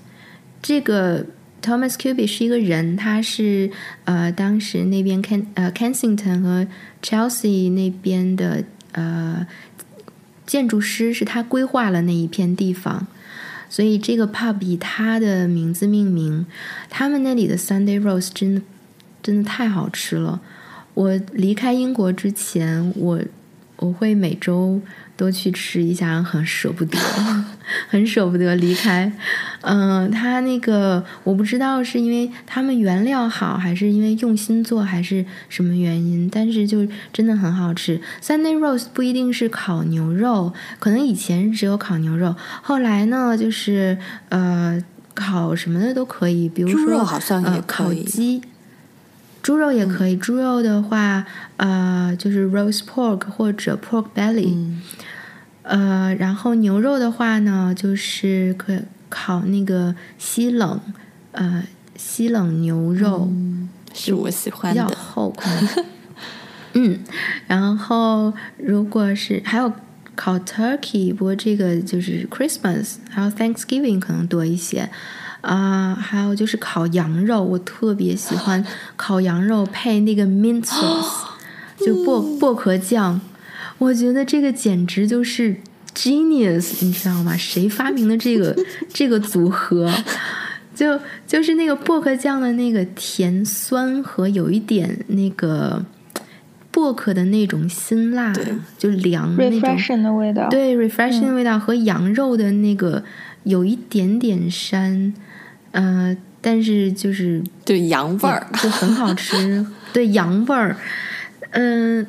[0.63, 1.27] 这个
[1.61, 3.71] Thomas Cubitt 是一个人，他是
[4.05, 6.67] 呃当时那边 Ken 呃 Kensington 和
[7.03, 9.47] Chelsea 那边的呃
[10.47, 13.07] 建筑师，是他规划了那一片地方，
[13.69, 16.47] 所以这个 pub 以他的名字命名。
[16.89, 18.63] 他们那里的 Sunday roast 真的
[19.23, 20.41] 真的太好吃了。
[20.95, 23.21] 我离开英国之前，我
[23.77, 24.81] 我会每周
[25.17, 26.97] 都去吃一下，很舍不得，
[27.89, 29.13] 很舍不得离开。
[29.63, 38.01] 嗯，他那个我不知道是因为他们原料好，还是因为用心做，还是什么原因，但是就真的很好吃。
[38.23, 44.81] Sunday roast 不一定是烤牛肉，可能以前只有烤牛肉，后来呢，就是呃
[45.15, 48.41] 烤什么的都可以，比如说好像也烤鸡。
[49.45, 51.27] 猪肉也可以，猪肉的话，
[51.59, 54.57] 呃，就是 roast pork 或者 pork belly，
[55.61, 58.73] 呃，然后牛肉的话呢，就是可
[59.11, 60.81] 烤那个西冷，
[61.33, 61.63] 呃，
[61.95, 63.31] 西冷牛肉
[63.93, 65.37] 是我喜欢的，比较厚。
[66.73, 66.99] 嗯，
[67.47, 69.71] 然后如果是还有
[70.17, 74.89] 烤 turkey，不过这个就是 Christmas，还有 Thanksgiving 可能多一些。
[75.45, 78.65] 啊，还有就是烤羊肉，我特别喜欢
[78.97, 81.25] 烤羊肉配那个 mint sauce，
[81.85, 83.21] 就薄薄荷酱，
[83.79, 85.57] 我觉得这个简直就是
[85.95, 87.37] genius，你知道吗？
[87.37, 88.57] 谁发明的这个
[88.93, 89.93] 这个组合？
[90.75, 95.85] 就就是那个薄荷酱的那个甜酸和有一点那个
[96.73, 98.33] 薄荷的那种辛辣，
[98.77, 99.61] 就凉那种
[100.03, 103.05] 的味道，对 refreshing 的味道和羊肉的那个
[103.45, 105.13] 有一点点膻。
[105.77, 110.77] 嗯，但是就是对羊味儿就很好吃， 对羊味儿，
[111.51, 112.07] 嗯，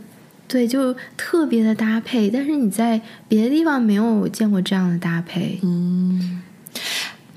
[0.47, 2.29] 对，就特别的搭配。
[2.29, 6.43] 但是你在别的地方没有见过这样的搭配，嗯，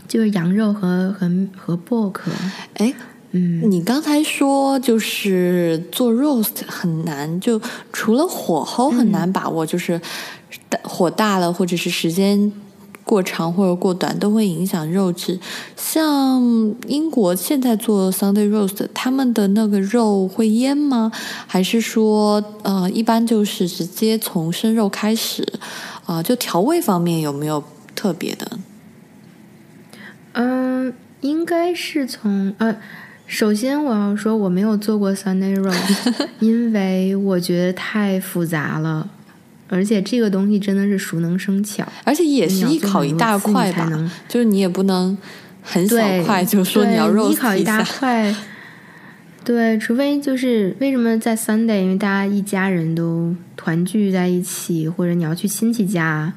[0.07, 2.31] 就是羊肉和和和薄荷。
[2.75, 2.93] 哎，
[3.33, 7.59] 嗯，你刚才说就是做 roast 很难，就
[7.91, 9.99] 除了火候很难把握，就是
[10.83, 12.53] 火大了或者是时间。
[13.09, 15.41] 过长或者过短都会影响肉质。
[15.75, 16.43] 像
[16.87, 21.11] 英国现在做 Sunday roast，他们的那个肉会腌吗？
[21.47, 25.43] 还是说，呃，一般就是直接从生肉开始？
[26.05, 28.59] 啊，就调味方面有没有特别的？
[30.33, 30.93] 嗯，
[31.23, 32.77] 应该是从呃，
[33.27, 39.09] 首先我要说我没有做过 Sunday roast，因为我觉得太复杂了。
[39.69, 43.89] 而且这个东西真的是熟能生巧，而且也是一烤一大块吧，
[44.27, 45.17] 就是你也不能
[45.63, 48.35] 很小块，就说你要肉一烤一大块。
[49.45, 56.33] 对，除非就是为什么在 Sunday，因为大家一家人都团聚在一起，或者你要去亲戚家，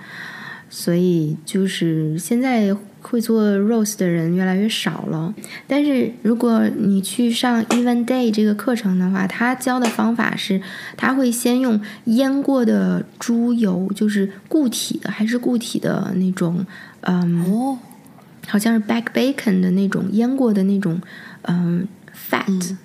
[0.70, 5.34] 所以就是现在会做 roast 的人越来越少了。
[5.68, 10.62] 但是如果你去上 Even Day 这个课程的话，他教的方法是，
[10.96, 16.66] 他会先用腌过的猪油，就是固体的还是固体的那种，
[17.02, 17.80] 嗯，哦，
[18.48, 21.02] 好像是 back bacon 的那种腌过的那种，
[21.44, 21.88] 嗯
[22.30, 22.76] ，fat。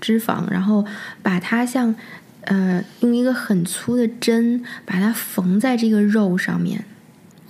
[0.00, 0.84] 脂肪，然后
[1.22, 1.94] 把它像，
[2.42, 6.84] 呃，用一个很粗的针把它缝在这个肉上面，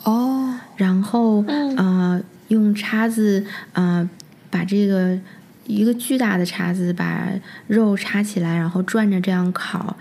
[0.05, 1.45] 哦，然后
[1.77, 4.09] 呃，用叉子呃
[4.51, 5.19] 把这个
[5.67, 7.29] 一个巨大的叉子把
[7.67, 9.97] 肉叉起来，然后转着这样烤，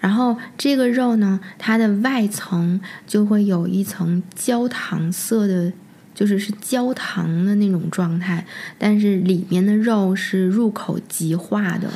[0.00, 5.72] 然后这个肉呢，它的外层就会有一层焦糖色的。
[6.16, 8.42] 就是是焦糖的那种状态，
[8.78, 11.90] 但是里面的肉是入口即化的。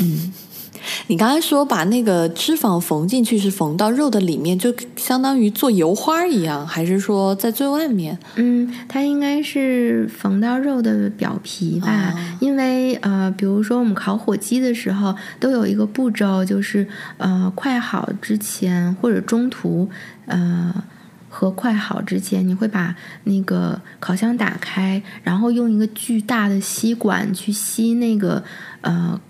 [0.00, 0.32] 嗯，
[1.06, 8.18] 你刚才说把那个脂肪缝进去是缝到肉的里面，就相当于做油花一样，还是说在最外面？
[8.36, 19.88] 嗯，它应该是缝到肉的表皮吧，因为呃，比如说我们烤火鸡的时候，都有一个步骤，就是呃，快好之前或者中途
[20.26, 20.74] 呃。
[21.30, 28.42] 和快好之前，你会把那个烤箱打开，然后用一个巨大的吸管去吸那个
[28.80, 29.20] 呃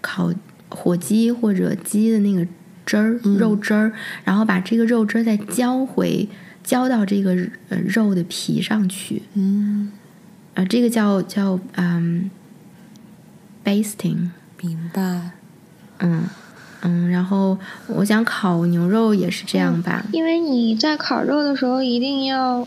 [0.00, 0.32] 烤
[0.74, 2.46] 火鸡或者鸡的那个
[2.84, 3.92] 汁儿肉汁儿，
[4.24, 6.28] 然后把这个肉汁儿再浇回
[6.64, 7.36] 浇到这个
[7.68, 9.22] 呃肉的皮上去。
[9.34, 9.92] 嗯，
[10.54, 12.30] 啊，这个叫叫嗯
[13.64, 14.30] ，basting。
[14.60, 15.30] 明白。
[15.98, 16.24] 嗯。
[16.84, 17.56] 嗯，然后
[17.86, 20.04] 我想烤牛肉也是这样吧。
[20.10, 22.66] 因为你在烤肉的时候一定要，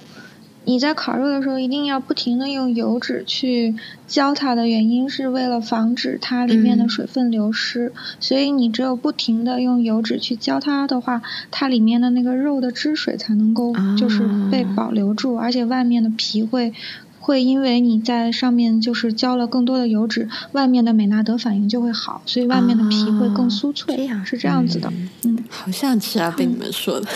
[0.65, 3.75] 你在烤肉的时候一定要不停的用油脂去
[4.07, 7.93] 浇它的原因是为了防止它里面的水分流失。
[8.19, 16.73] 所以你只有不停的用油脂去浇它的话，它里面的那个肉的汁水才能够就是被保留住，而且外面的皮会。
[17.17, 24.93] 会因为你在上面就是浇了更多的油脂，外面的美纳德反应就会好，所以外面的皮会更酥脆，这样是这样子的。
[25.23, 26.31] 嗯，好想吃啊！
[26.37, 27.07] 被你们说的，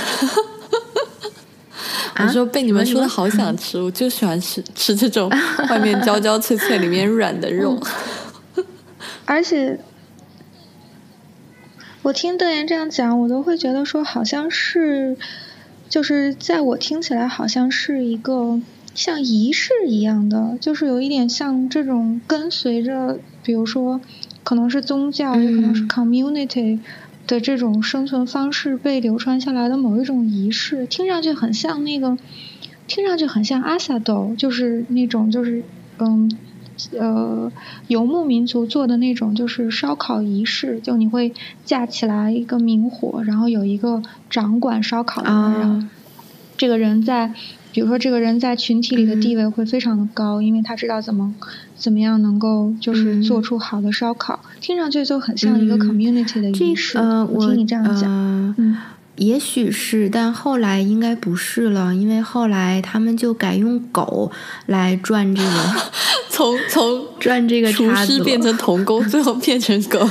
[2.18, 5.30] 我说被你们说的好想吃，我就喜欢吃吃这种
[5.70, 7.80] 外面焦焦脆脆、里面软的肉。
[9.26, 9.80] 而且，
[12.02, 15.18] 我听邓岩这样讲，我都会觉得说，好像是，
[15.88, 18.60] 就是在我听起来，好像是一个。
[18.96, 24.02] 像仪式一样的，就是有一点像这种跟随着，比如说，
[24.44, 26.80] 可能是宗教，也可能是 community
[27.30, 32.18] 的这种生存方式被流传下来的某一种仪式，听上去很像那个，
[32.88, 35.62] 听上去很像阿萨斗，就是那种就是
[36.00, 36.36] 嗯
[36.98, 37.52] 呃
[37.88, 41.32] 游牧民族做的那种就是烧烤仪式，就你会
[41.63, 45.89] 架起来一个明火，然后有一个掌管烧烤的人，
[46.58, 47.32] 这个人在。
[47.71, 51.34] 比如说，这个人在群体里的地位会非常的高，因为他知道怎么
[51.75, 56.97] 怎么样能够就是做出好的烧烤，听上去就很像一个 community 的仪式。
[56.97, 58.10] 呃，我听你这样讲，
[58.58, 58.77] 嗯，
[59.17, 64.32] 也许是，但后来应该不是了，因为后来他们就改用狗
[64.65, 65.49] 来转这个，
[66.29, 70.10] 从从 转这个厨师变成童工，最后变成狗。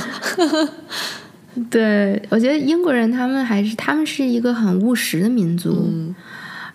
[1.69, 6.13] 对，我觉得英国人他们还是他们是一个很务实的民族。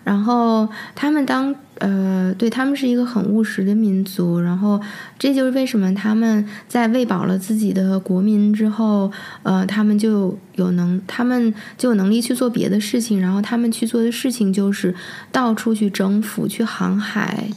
[0.05, 4.79] 然后他们当呃，对他们是一个很务实的民族，然后
[5.19, 9.11] 这就是为什么他们在喂饱了自己的国民之后，
[9.43, 14.95] 呃，他们就有能，他们就有能力去做别的事情，然后他们去做的事情就是
[15.33, 17.49] 到处去征服、去航海，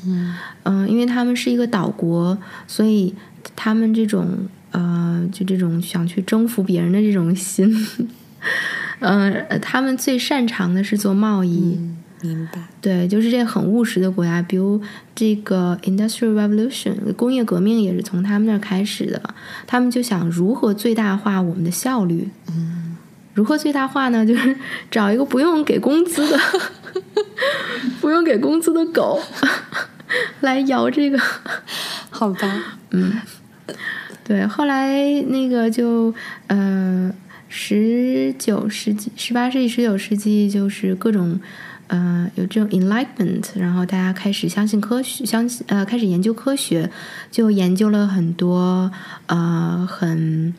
[0.65, 3.15] 嗯，因为他们是一个岛国，所以
[3.55, 4.27] 他们这种
[4.73, 7.73] 呃，就这种想去征服别人的这种心，
[8.99, 11.79] 嗯， 他们最擅长的是做贸易。
[12.21, 14.81] 明白，对，就是这很务实的国家，比如
[15.15, 19.35] 这个 Industrial Revolution 工业革命也是从他们那儿开始的。
[19.69, 22.29] 他们就想如何最大化我们的效率。
[22.49, 22.97] 嗯，
[23.35, 24.27] 如何最大化呢？
[24.27, 24.57] 就是
[24.91, 26.39] 找一个不用给工资的，
[28.01, 29.21] 不用给工资的狗
[30.41, 31.21] 来摇这个。
[32.11, 33.13] 好吧，嗯，
[34.25, 36.13] 对，后来那个就
[36.49, 37.13] 呃，
[37.49, 41.39] 十九世纪、十八世纪、十九世纪就是各种。
[41.89, 46.91] 嗯，有这种 enlightenment，然后大家开始相信科学，相信呃，开始研究科学，
[47.31, 48.91] 就研究了很多
[49.27, 50.55] 呃，很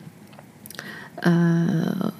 [1.16, 2.12] 呃，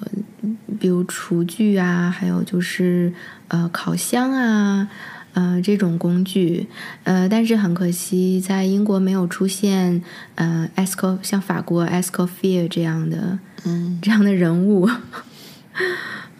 [0.79, 3.13] 比如厨具啊，还有就是
[3.47, 4.87] 呃，烤箱啊，
[5.33, 6.67] 呃这种工具，
[7.03, 10.01] 呃，但是很可惜，在英国没有出现
[10.35, 13.99] 呃 Esco 像法国 Escoffier 这样的嗯。
[14.01, 14.89] 这样的人物，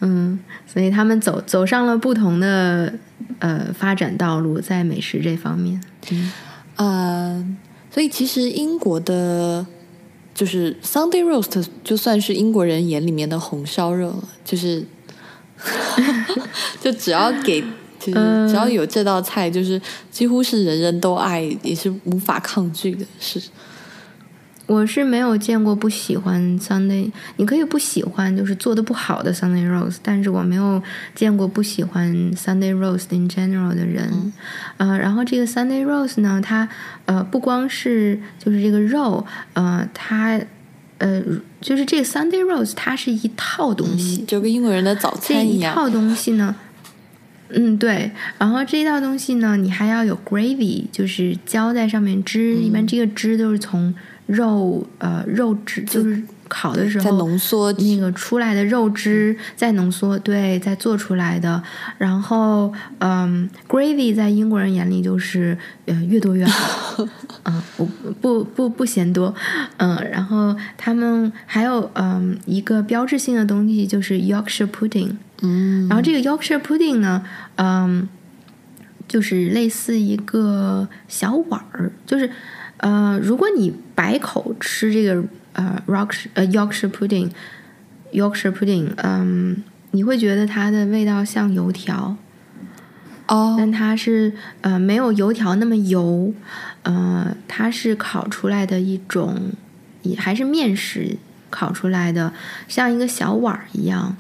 [0.01, 2.93] 嗯，所以他们走走上了不同的
[3.39, 5.81] 呃发展道路，在美食这方面。
[6.11, 6.31] 嗯
[6.77, 7.57] 呃，
[7.91, 9.65] 所以其实英国的，
[10.33, 14.83] 就是 Sunday roast，就算是英国人眼里面的红烧肉了，就是，
[16.81, 17.61] 就只要给，
[17.99, 19.79] 就是嗯只要有这道菜，就是
[20.09, 23.39] 几乎是人人都爱，也是无法抗拒的，是。
[24.71, 30.81] 我是没有见过不喜欢 Sunday，你可以不喜欢就是做的不好的 Sunday roast，但是我没有
[31.13, 34.31] 见过不喜欢 Sunday roast in general 的人。
[34.77, 36.69] 呃，然后这个 Sunday roast 呢，它
[37.03, 40.39] 呃不光是就是这个肉，呃，它
[40.99, 41.21] 呃
[41.59, 45.75] 就是这个 Sunday roast 它是一套东西，就跟英国人的早餐一样。
[45.75, 46.55] 这一套东西呢，
[47.49, 48.09] 嗯，对。
[48.37, 52.55] 然后这一套东西呢，你还要有 gravy，就是浇在上面汁。
[52.55, 53.93] 一般这个汁都是从
[54.27, 61.61] 肉呃肉质，就是烤的时在候浓缩那个出来的肉汁再浓缩，对，再做出来的。
[61.97, 67.07] 然后嗯，gravy 在英国人眼里就是呃越多越好。
[67.43, 67.87] 嗯，我
[68.21, 69.33] 不不不嫌多，
[69.77, 77.23] 嗯，然后他们还有嗯一个标志性的东西就是 Yorkshire pudding，嗯，然后这个 Yorkshire pudding 呢，
[77.55, 78.07] 嗯，
[79.07, 82.29] 就是类似一个小碗儿，就是
[82.81, 85.23] 呃，如果你白口吃这个
[85.53, 92.15] 呃 Yorkshire 呃 Yorkshire pudding，Yorkshire pudding，嗯，你会觉得它的味道像油条，
[93.27, 96.33] 哦，但它是呃没有油条那么油，
[96.81, 99.51] 呃，它是烤出来的一种，
[100.01, 101.17] 也还是面食
[101.51, 102.33] 烤出来的，
[102.67, 104.17] 像一个小碗儿一样，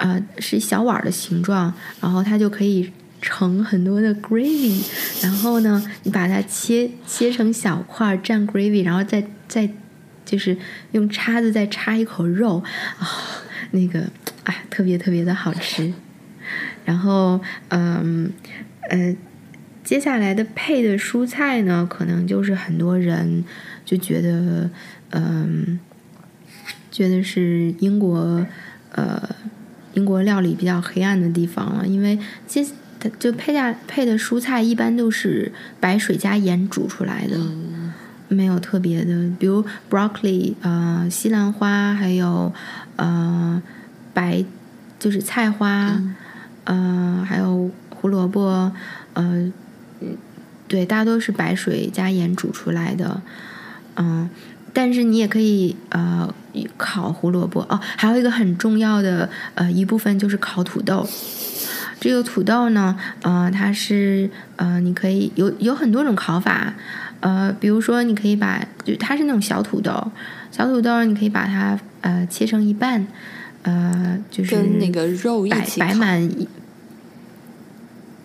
[0.00, 4.82] 呃，是小碗儿的形状，然后它就可以盛很多的 gravy，
[5.22, 9.68] 然后呢，你把它切切成小块儿蘸 gravy，然后再再
[10.24, 10.56] 就是
[10.92, 12.62] 用叉子再插一口肉
[12.98, 13.08] 啊、
[13.72, 14.08] 那个
[14.44, 15.92] 哎，特别特别的好吃。
[16.84, 18.32] 然后，嗯，
[18.88, 19.14] 呃，
[19.84, 23.44] 接下来的配的蔬菜呢，可能就是很多人
[23.84, 24.70] 就觉得，
[25.10, 25.78] 嗯，
[26.90, 28.46] 觉得是英国，
[28.92, 29.28] 呃，
[29.92, 32.64] 英国料理比较黑暗的地方了，因为接
[33.00, 37.38] 它就配下配的蔬菜一般都是白水加盐煮出来的。
[38.30, 42.52] 没有特别的，比如 broccoli，呃，西兰花，还有
[42.96, 43.62] 呃
[44.12, 44.44] 白
[44.98, 45.98] 就是菜花，
[46.64, 48.70] 呃，还有胡萝卜，
[49.14, 49.50] 呃，
[50.02, 50.14] 嗯
[50.66, 53.22] 对，大多是白水加盐煮出来的，
[53.96, 54.28] 嗯、
[54.74, 56.28] 但是你也可以呃
[56.76, 61.08] 烤胡萝卜哦，还有一个很重要的呃一部分就是烤土豆。
[62.00, 66.72] 这个土豆呢，呃，它是呃，你可以有有很多种烤法，
[67.20, 70.12] 呃，比如说你可以把就它是那种小土豆，
[70.50, 73.06] 小土豆你可以把它呃切成一半，
[73.62, 76.48] 呃，就是跟那个肉一摆摆满一。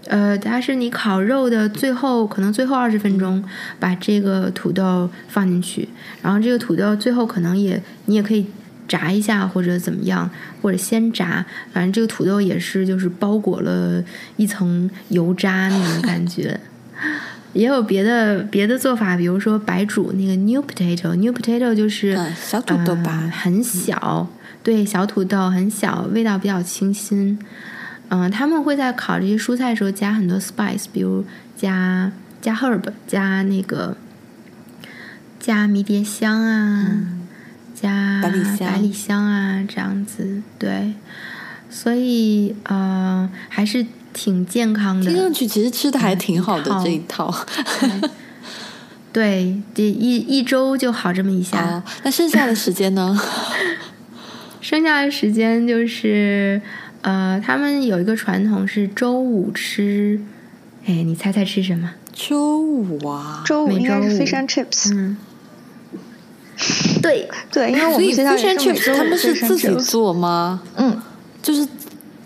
[0.08, 3.42] 呃，它是你烤肉的最后，可能最后二十分钟，
[3.80, 5.88] 把这个土豆放进去，
[6.22, 8.46] 然后这个土豆最后可能也你也可以
[8.88, 10.30] 炸一下或者怎么样，
[10.62, 14.04] 或者先炸，反正这个土豆也是就是包裹了
[14.38, 16.60] 一层油渣那种感觉。
[17.54, 24.28] 也有别的别的做法，比如说白煮那个 new potato，new potato 就是、嗯小土豆吧呃很小，
[24.64, 27.38] 对，小土豆很小，味道比较清新。
[28.10, 31.24] 嗯、他们会在烤这些蔬菜的时候加很多 spice，比如
[31.56, 32.12] 加
[32.42, 33.98] 加 herb，加那个
[35.40, 37.23] 加迷迭香啊，加
[37.92, 40.94] 嗯百里香百里香啊，这样子，对，
[41.70, 45.06] 所以呃还是挺健康的。
[45.12, 47.34] 听上去其实吃的还挺好的嗯这一套。
[49.12, 53.16] 对，这一一周就好这么一下，哦，那剩下的时间呢？
[54.60, 56.60] 剩下的时间就是，
[57.02, 60.20] 呃，他们有一个传统是周五吃，
[60.86, 61.92] 哎，你猜猜吃什么？
[62.14, 65.18] 周五啊，周五应该是每周五 fish and chips，嗯，
[67.02, 70.62] 对，对，因为我所以们学校 fish 也是每 chips 周五他们是自己做吗？
[70.76, 71.02] 嗯，
[71.42, 71.68] 就是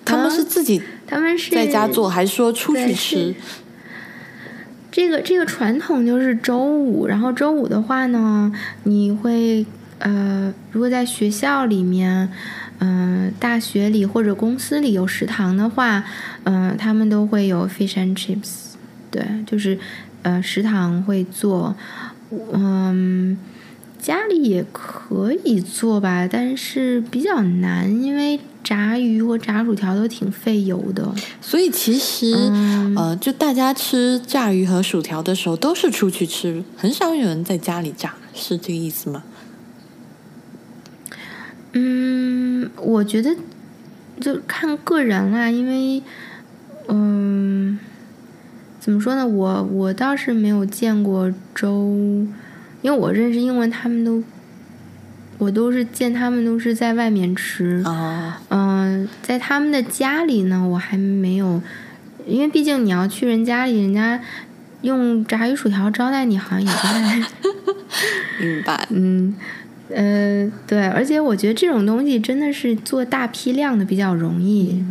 [0.05, 3.33] 他们是自己他们是在家做，还是说出去吃？
[4.91, 8.51] 这个这个传统就是周五，然后周五的话呢，
[8.83, 9.65] 你会
[9.99, 12.29] 呃，如果在学校里面，
[12.79, 16.03] 嗯、大学里或者公司里有食堂的话，
[16.43, 18.73] 嗯、他们都会有 fish and chips，
[19.09, 19.79] 对，就是
[20.23, 21.75] 呃，食堂会做，
[22.51, 23.37] 嗯。
[24.07, 31.13] 家里也可以做吧，但是比较难，因为炸鱼或炸薯条都挺费油的。
[31.41, 39.23] 所以其实，嗯呃，就大家吃炸鱼和薯条的时候，都是出去吃，很少有人在家里炸，是这个意思吗？
[41.73, 43.35] 嗯，我觉得
[44.21, 46.01] 就看个人啦，因为，
[46.87, 47.77] 嗯，
[48.79, 49.27] 怎么说呢？
[49.27, 52.25] 我我倒是没有见过周，
[52.87, 54.23] 因为我认识英文，他们都，
[55.37, 57.83] 我都是见他们都是在外面吃。
[57.85, 61.61] 啊、嗯、在他们的家里呢，我还没有，
[62.25, 64.21] 因为毕竟你要去人家里，人家
[64.83, 67.19] 用炸鱼薯条招待你，好像也不太。
[68.39, 68.87] 明白。
[68.91, 69.35] 嗯，
[69.89, 74.81] 呃，对，而且我觉得这种东西真的是做大批量的比较容易，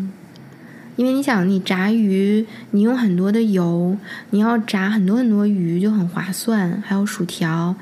[0.96, 3.96] 因为你想，你炸鱼，你用很多的油，
[4.30, 7.74] 你要炸很多很多鱼就很划算，还有薯条。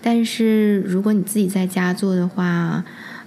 [0.00, 2.82] 但是如果你自己在家做的话，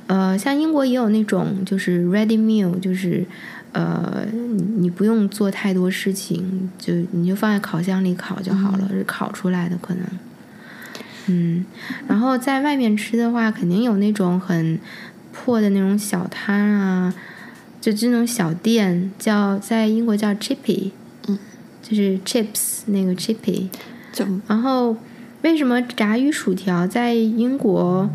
[0.08, 3.26] 呃，像英国也有那种就是 ready meal，就是。
[3.76, 10.06] 呃，你你不用做太多事情，就你就放在烤箱里烤就好了，是烤出来的可能。
[11.26, 11.66] 嗯，
[12.08, 14.78] 然后在外面吃的话，肯定有那种很
[15.32, 17.12] 破的那种小摊啊，
[17.84, 20.92] 就这种小店，叫在英国叫 chippy，
[21.28, 21.38] 嗯，
[21.82, 23.68] 就是 chips 那个 chippy。
[24.14, 24.96] 就然后
[25.42, 28.10] 为什么炸鱼薯条在英国，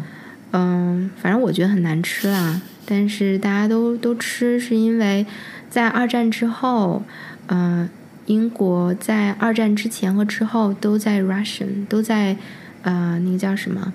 [0.52, 5.26] 嗯，反正我觉得很难吃啦，但是大家都都吃，是因为
[5.68, 7.02] 在二战之后，
[7.48, 7.86] 嗯、
[8.24, 12.38] 英国在二战之前和之后都在 Russian，都在
[12.80, 13.92] 呃那个叫什么，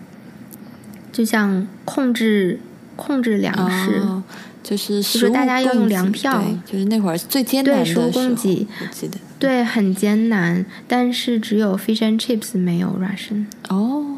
[1.12, 2.60] 就像控制
[2.96, 3.96] 控制粮食。
[4.02, 4.24] 哦
[4.64, 9.18] 就是是大家要用粮票对就是那会儿最艰难的时候，对食物供给我记得。
[9.38, 13.46] 对，很艰难，但是只有 fish and chips 没有 ration。
[13.68, 14.16] 哦，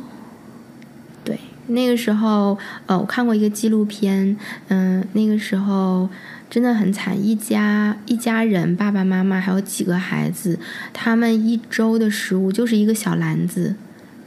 [1.24, 4.38] 对，那个时候，呃，我看过一个纪录片，
[4.68, 6.08] 嗯、那个时候
[6.48, 10.60] 真的很惨，一家一家人，爸爸妈妈还有几个孩子，
[10.94, 13.76] 他们一周的食物就是一个小篮子，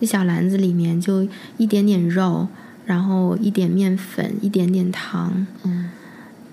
[0.01, 2.49] 那小篮子里面就一点点肉，
[2.87, 5.91] 然后一点面粉，一点点糖，嗯，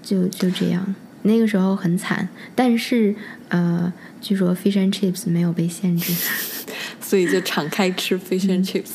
[0.05, 0.95] 就就这样。
[1.23, 3.13] 那个时候很惨，但是
[3.49, 3.91] 呃，
[4.21, 6.13] 据说 fish and chips 没有被限制。
[7.01, 8.91] 所以就敞开吃 fish 嗯 and chips。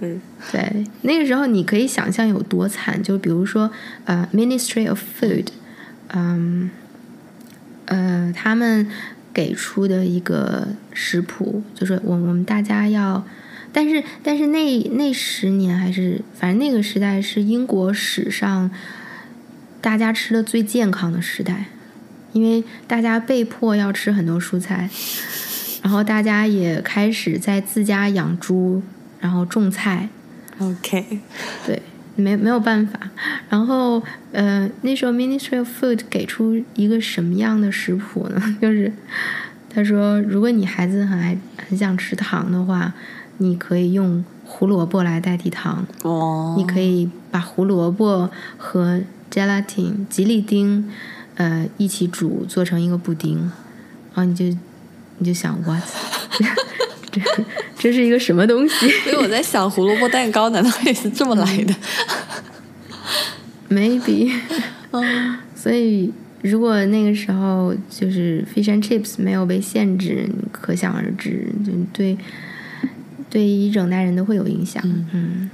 [0.00, 0.20] 嗯
[0.52, 3.70] 对，那个时候你可以想象有多惨，就比如说
[4.04, 5.46] 呃，Ministry of Food，
[6.08, 6.70] 嗯，
[7.86, 8.86] 呃，他们
[9.32, 13.26] 给出的一个食谱，就是我我们大家要，
[13.72, 18.70] 但是但是那那十年还是反正那个时代是英国史上
[19.86, 21.66] 大家吃的最健康的时代，
[22.32, 24.90] 因为大家被迫要吃很多蔬菜，
[25.80, 28.82] 然后大家也开始在自家养猪，
[29.20, 30.08] 然后种菜
[30.58, 31.20] ，，OK，
[31.64, 31.80] 对，
[32.16, 32.98] 没没有办法。
[33.48, 38.42] 然后呃，那时候 Ministry of Food 给出一个什么样的食谱呢？
[38.60, 38.92] 就是
[39.72, 42.92] 他说，如果你孩子很爱很想吃糖的话，
[43.38, 45.86] 你可以用胡萝卜来代替糖。
[46.02, 49.00] 哦，你可以把胡萝卜和
[49.36, 50.90] gelatin 吉利丁
[51.34, 53.38] 呃一起煮，做成一个布丁，
[54.14, 54.46] 然后你就
[55.18, 55.82] 你就想 what
[57.12, 57.20] 这
[57.78, 61.74] 这是一个什么东西所以我在想，胡萝卜蛋糕难道也是这么来的
[63.68, 64.32] ？？Maybe，
[64.92, 66.10] 嗯， 所以
[66.40, 72.16] 如果那个时候就是 fish and chips 没有被限制，你可想而知，就对
[73.28, 74.82] 对一整代人都会有影响。
[75.12, 75.50] 嗯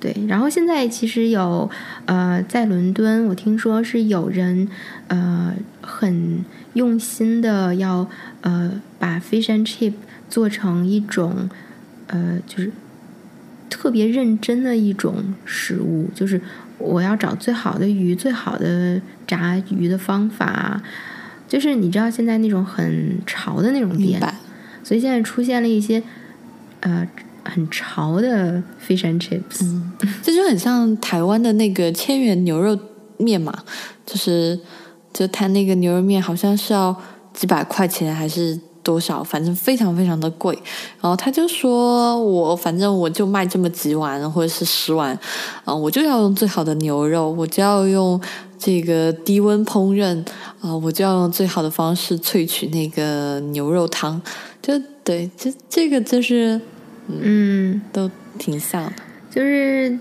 [0.00, 0.14] 对。
[0.26, 1.68] 然后现在其实有
[2.06, 4.68] 呃，在伦敦，我听说是有人
[5.08, 6.44] 呃很
[6.74, 8.08] 用心的要
[8.42, 9.92] 呃把 fish and chip
[10.28, 11.48] 做成一种
[12.06, 12.70] 呃就是
[13.68, 16.40] 特别认真的一种食物，就是
[16.78, 20.80] 我要找最好的鱼、最好的炸鱼的方法。
[21.48, 24.20] 就是你知道现在那种很潮的那种店，
[24.84, 26.02] 所以现在出现了一些
[26.80, 27.08] 呃
[27.48, 29.62] 很潮的 fish and chips。
[29.62, 29.92] 嗯，
[30.22, 32.78] 这就很像台湾的那个千元牛肉
[33.16, 33.52] 面嘛，
[34.06, 34.58] 就是
[35.12, 36.94] 就他那个牛肉面好像是要
[37.32, 40.56] 几百块钱还是多少，反正非常非常的贵。
[41.00, 45.18] 然后他就说我反正我就卖这么几碗或者是十碗，
[45.64, 48.20] 啊、我就要用最好的牛肉，我就要用
[48.58, 50.24] 这个低温烹饪
[50.60, 54.20] 啊、我就要用最好的方式萃取那个牛肉汤。
[54.60, 56.60] 就对，这这个就是
[57.08, 58.92] 嗯，都挺像的。
[59.30, 59.98] 就是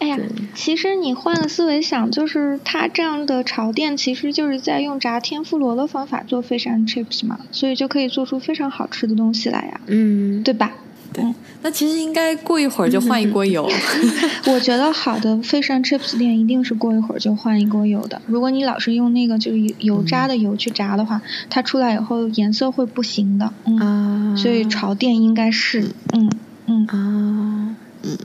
[0.00, 0.18] 哎呀，
[0.54, 10.72] 其实你换个思维想，就是他这样的潮店，其实就是在用炸天妇罗的方法做 fish and chips 嘛，所以就可以做出非常好吃的东西来呀，嗯，对吧？
[11.12, 11.24] 对，
[11.62, 13.68] 那其实应该过一会儿就换一锅油。
[14.46, 18.20] 我觉得好的 fish and chips 店一定是过一会儿就换一锅油的。
[18.26, 23.52] 如果你老是用那个就是油渣的油去炸的话，它出来以后颜色会不行的。
[23.64, 26.30] 嗯，所以潮店应该是，嗯
[26.66, 28.18] 嗯啊嗯。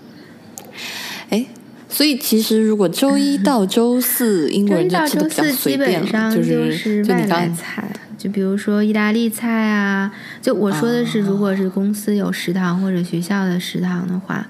[1.29, 1.45] 哎，
[1.89, 7.89] 所以其实如果周一到周四英国人就吃的比较随便了，就是外来菜。
[8.23, 10.09] 就比如说意大利菜啊，
[10.41, 14.47] 就我说的是，如果是公司有食堂或者学校的食堂的话，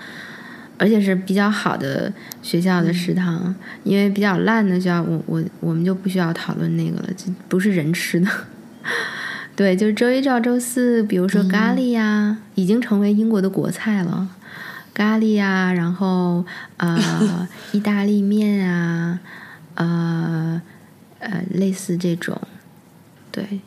[0.77, 2.13] 而且是比较好的
[2.43, 8.29] 学校的食堂，因为比较烂的学校，我我我们就不需要讨论那个了，就不是人吃的。
[9.57, 14.27] 对，就是周一到周四，比如说咖喱呀，已经成为英国的国菜了，
[14.93, 16.45] 咖喱呀，然后
[16.77, 19.19] 呃， 意大利面啊，
[19.73, 20.61] 呃
[21.17, 22.39] 呃，类似这种。
[23.33, 23.59] 对，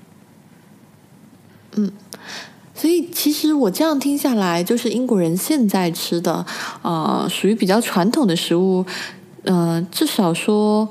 [1.75, 1.91] 嗯，
[2.73, 6.47] 所以其实我这样听下来，就是英国人现在吃的，
[6.83, 8.87] 呃，属于比较传统的食物，
[9.43, 10.89] 呃，至少说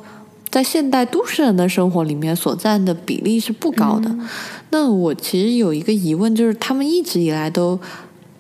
[0.50, 4.14] 在现代都市人的生活里面所占的比例是不高的。
[4.72, 7.80] 那我其实有一个疑问，就是他们一直以来都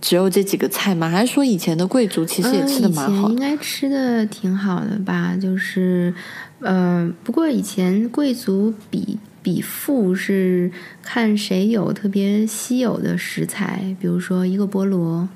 [0.01, 1.09] 只有这几个菜吗？
[1.09, 3.29] 还是说以前的贵族其实也吃的蛮好？
[3.29, 5.37] 应该吃的挺好的吧？
[5.41, 6.13] 就是，
[6.59, 9.17] 呃，不过以前贵族比。
[9.45, 10.71] 比富是
[11.03, 15.29] 看谁有特别稀有的食材，比如说一个菠萝，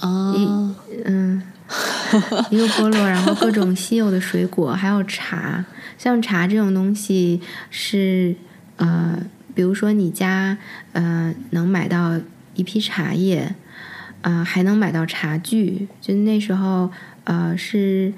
[0.00, 0.34] 啊，
[1.06, 1.42] 嗯，
[2.50, 5.64] 一个菠萝，然后各种稀有的水果，还有茶。
[5.96, 7.40] 像茶这种东西
[7.70, 8.36] 是
[8.76, 9.18] 呃，
[9.54, 10.58] 比如说你家
[10.92, 12.20] 呃能买到
[12.54, 13.54] 一批茶叶，
[14.20, 15.88] 啊，还能买到茶具。
[16.02, 16.90] 就那时候
[17.24, 18.12] 呃是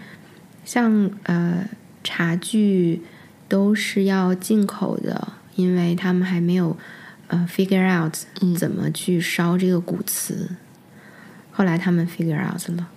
[0.65, 1.69] 像呃
[2.03, 3.03] 茶具。
[3.51, 6.77] 都是要进口的，因为他们还没有
[7.27, 8.15] 呃 figure out
[8.57, 10.51] 怎么去烧这个古瓷。
[11.51, 12.89] 后来他们 figure out 了。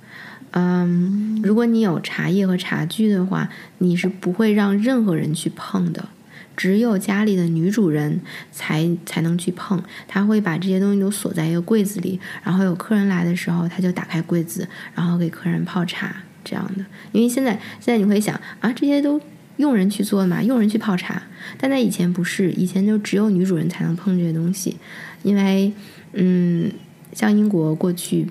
[0.51, 3.49] 嗯，如果你有茶叶和茶具的话，
[3.79, 6.07] 你是不会让任何人去碰的，
[6.55, 9.81] 只有家里的女主人才才能去碰。
[10.07, 16.85] 他会把这些东西都锁在一个柜子里，然后有客人来的时候，他就打开柜子，然后给客人泡茶这样的。
[17.11, 19.19] 因为现在现在你会想啊，这些都。
[19.57, 21.21] 佣人去做嘛，佣人去泡茶，
[21.59, 24.77] 但在以前不是，以前就只有女主人才能碰这些东西，
[25.21, 25.71] 因为，
[26.13, 26.71] 嗯，
[27.13, 28.27] 像英国过去，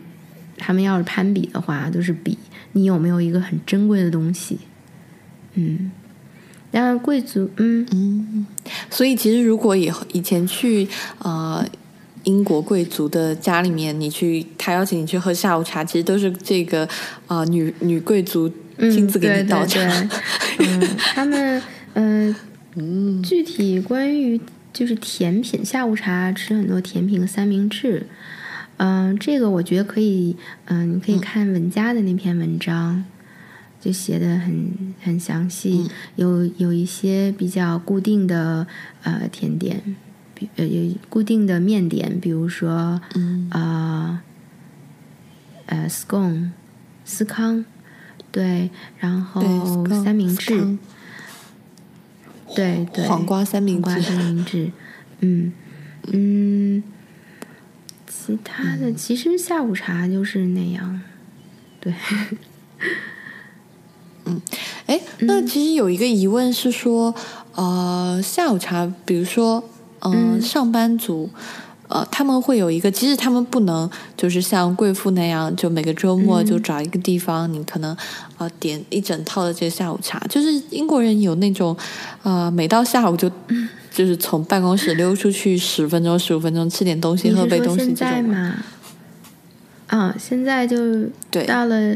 [0.59, 2.37] 他们要是攀比的话，都是比
[2.73, 4.59] 你有没有一个很珍贵的东西，
[5.55, 5.93] 嗯，
[6.73, 7.87] 然贵族，嗯。
[7.93, 8.47] 嗯，
[8.91, 10.89] 所以其实如果以以前去
[11.21, 11.65] 呃
[12.25, 16.89] 英国贵族的家里面，你去他邀请你去喝下午茶，其实都是这个
[17.29, 18.51] 啊女女贵族。
[18.79, 19.81] 亲自给你倒茶，
[20.59, 20.81] 嗯，
[21.15, 21.63] 他们
[21.95, 24.41] 嗯，具体关于
[24.73, 28.07] 就是甜品下午茶吃很多甜品三明治，
[28.79, 33.05] 嗯，这个我觉得可以，嗯，你可以看文佳的那篇文章，
[33.81, 38.67] 就写的很很详细，有有一些比较固定的
[39.03, 39.83] 呃甜点，
[40.35, 43.01] 比呃有固定的面点，比如说
[43.51, 44.23] 啊
[45.67, 46.51] 呃 scone
[47.05, 47.65] 司康。
[48.33, 49.43] 对，然后
[50.03, 50.79] 三明治，
[52.57, 54.73] 对对，黄瓜三明治，黄瓜三明治，
[55.21, 55.53] 嗯
[56.11, 56.83] 嗯，
[58.09, 61.01] 其他的其实下午茶就是那样，
[61.79, 61.95] 对，
[64.25, 64.41] 嗯，
[64.87, 67.15] 哎，那其实有一个疑问是说，
[67.55, 69.63] 呃，下午茶，比如说，
[70.01, 71.29] 嗯，上班族。
[71.93, 77.95] 呃，他们会有一个，即使他们不能就是像贵妇那样，就每个周末就找一个地方，你可能
[78.39, 80.19] 呃点一整套的这个下午茶。
[80.31, 81.77] 就是英国人有那种，
[82.23, 83.31] 呃，每到下午就
[83.93, 88.55] 就是从办公室溜出去十分钟、十五分钟吃点东西、喝杯东西现在吗？
[89.89, 90.77] 啊，现在就
[91.31, 91.95] 对到了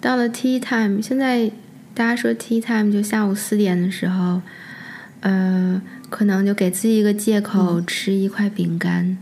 [0.00, 1.02] 到了 tea time。
[1.02, 1.50] 现在
[1.92, 4.40] 大家说 tea time 就下午四点的时候，
[5.22, 5.82] 呃。
[6.10, 9.18] 可能就给自己一个借口吃一块饼干，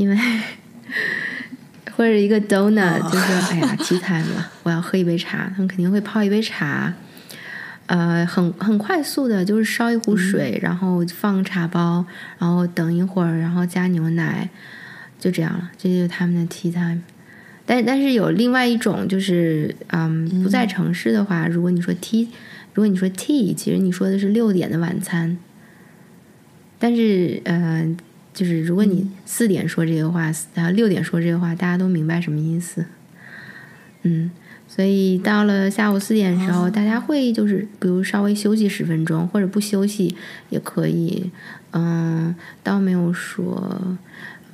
[0.00, 0.16] 因为
[1.94, 5.52] 或者一个 donut，就是哎呀，tea time 了，我要喝一杯茶。
[5.54, 6.94] 他们肯定会泡一杯茶，
[7.84, 12.06] 呃，很很快速的，就是烧一壶水，然后放茶包，
[12.38, 14.48] 然后等一会儿，然后加牛奶，
[15.18, 15.70] 就这样了。
[15.76, 17.02] 这就是他们的 tea time。
[17.66, 22.28] 但但是有另外一种，就是嗯，不在城市的话，如果你说 tea，
[22.72, 25.36] 如果你说 tea，其实你说的是六点的晚餐。
[26.78, 27.86] 但是，呃，
[28.32, 32.86] 就是如果你四点说这个话，然后六点说这个话，大家都明白什么意思。
[34.02, 34.30] 嗯，
[34.66, 40.14] 所以到了下午四点的时候，大家会就是比如稍微休息十分钟，或者不休息
[40.48, 41.30] 也可以。
[41.72, 43.98] 嗯，倒没有说，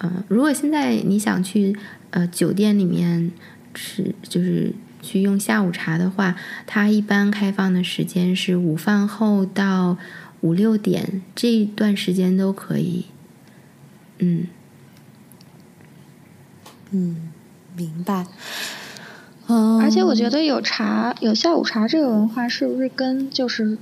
[0.01, 1.77] 嗯，如果现在你想去
[2.11, 3.31] 呃酒店里面
[3.73, 6.35] 吃，就是去用下午茶的话，
[6.67, 9.97] 它一般开放的时间是午饭后到
[10.41, 13.07] 五六点这段时间都可以。
[14.19, 14.47] 嗯。
[16.91, 17.31] 嗯，
[17.77, 18.27] 明白。
[19.49, 23.79] 嗯，而且我觉得有茶有下午茶这个文化，是不是跟就是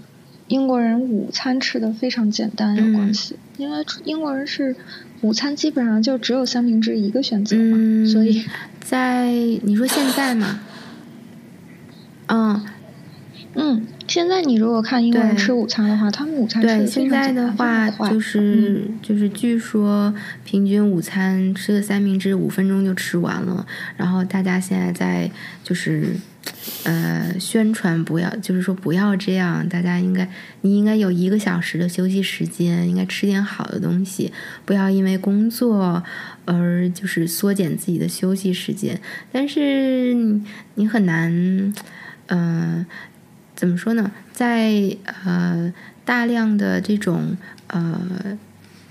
[0.48, 3.36] 英国人午餐吃的非常简单有关系？
[3.56, 4.76] 因为英国人是
[5.22, 8.44] 午餐基本上就只有三明治一个选择嘛，所以
[8.80, 9.30] 在
[9.62, 10.60] 你说现在嘛，
[12.26, 12.60] 嗯
[13.56, 20.12] 嗯，现在你如果看英国人吃午餐的话，他们午餐对现在的话就是就是据说
[20.44, 23.64] 平均午餐吃个三明治五分钟就吃完了，
[23.96, 25.30] 然后大家现在在
[25.62, 26.16] 就是
[26.82, 30.28] 呃宣传不要，就是说不要这样，大家应该
[30.62, 34.32] 你应该有一个小时的休息时间，应该吃点好的东西，
[34.64, 36.02] 不要因为工作
[36.44, 39.00] 而就是缩减自己的休息时间，
[39.30, 40.12] 但是
[40.74, 41.72] 你很难
[42.26, 42.84] 嗯。
[43.54, 44.10] 怎么说呢？
[44.32, 45.72] 在呃
[46.04, 47.36] 大量的这种
[47.68, 48.36] 呃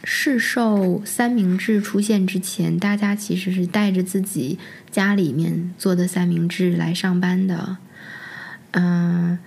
[0.04, 4.58] 市售三明治出现之前，大家其实是带着自己
[4.90, 7.78] 家里面做的三明治来上班的。
[8.72, 9.38] 嗯，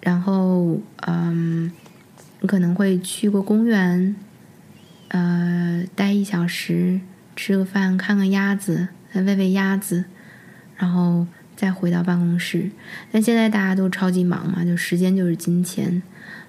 [0.00, 1.70] 然后嗯，
[2.40, 4.16] 你可能会去过公园，
[5.08, 7.00] 呃，待一小时，
[7.36, 10.04] 吃个饭，看看鸭子，喂喂鸭子，
[10.76, 11.26] 然后。
[11.56, 12.70] 再回到办公室，
[13.10, 16.02] 但现在大家都超级忙嘛，就时间就是金钱，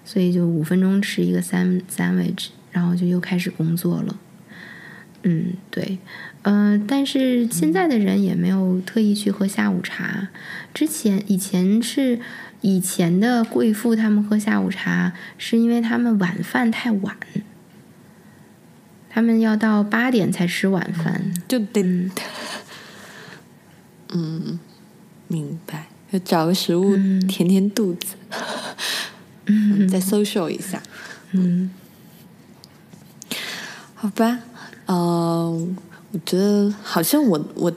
[0.03, 4.20] 所以就五分钟吃一个三 sandwich，然后就又开始工作了。
[5.24, 5.97] 嗯，对，
[6.43, 10.28] 嗯，但是现在的人也没有特意去喝下午茶。
[10.74, 12.20] 之前以前是
[12.60, 17.16] 以前的贵妇，他们喝下午茶是因为他们晚饭太晚，
[19.10, 22.12] 他们要到八点才吃晚饭，就得，
[24.14, 24.60] 嗯。
[25.28, 26.95] 明白，就找个食物
[27.28, 28.15] 填填肚子，
[29.45, 30.82] 嗯，再 social 一下，
[31.32, 31.69] 嗯，
[33.95, 34.39] 好吧，
[34.88, 35.75] 嗯，
[36.11, 37.71] 我觉得好像我我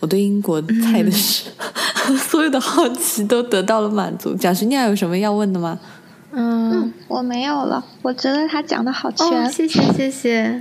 [0.00, 1.50] 我对英国菜的是
[2.28, 4.34] 所有的好奇都得到了满足。
[4.34, 5.78] 蒋石，你还有什么要问的吗？
[6.38, 7.82] 嗯，我没有了。
[8.02, 10.60] 我觉得他讲的好全，谢谢谢谢。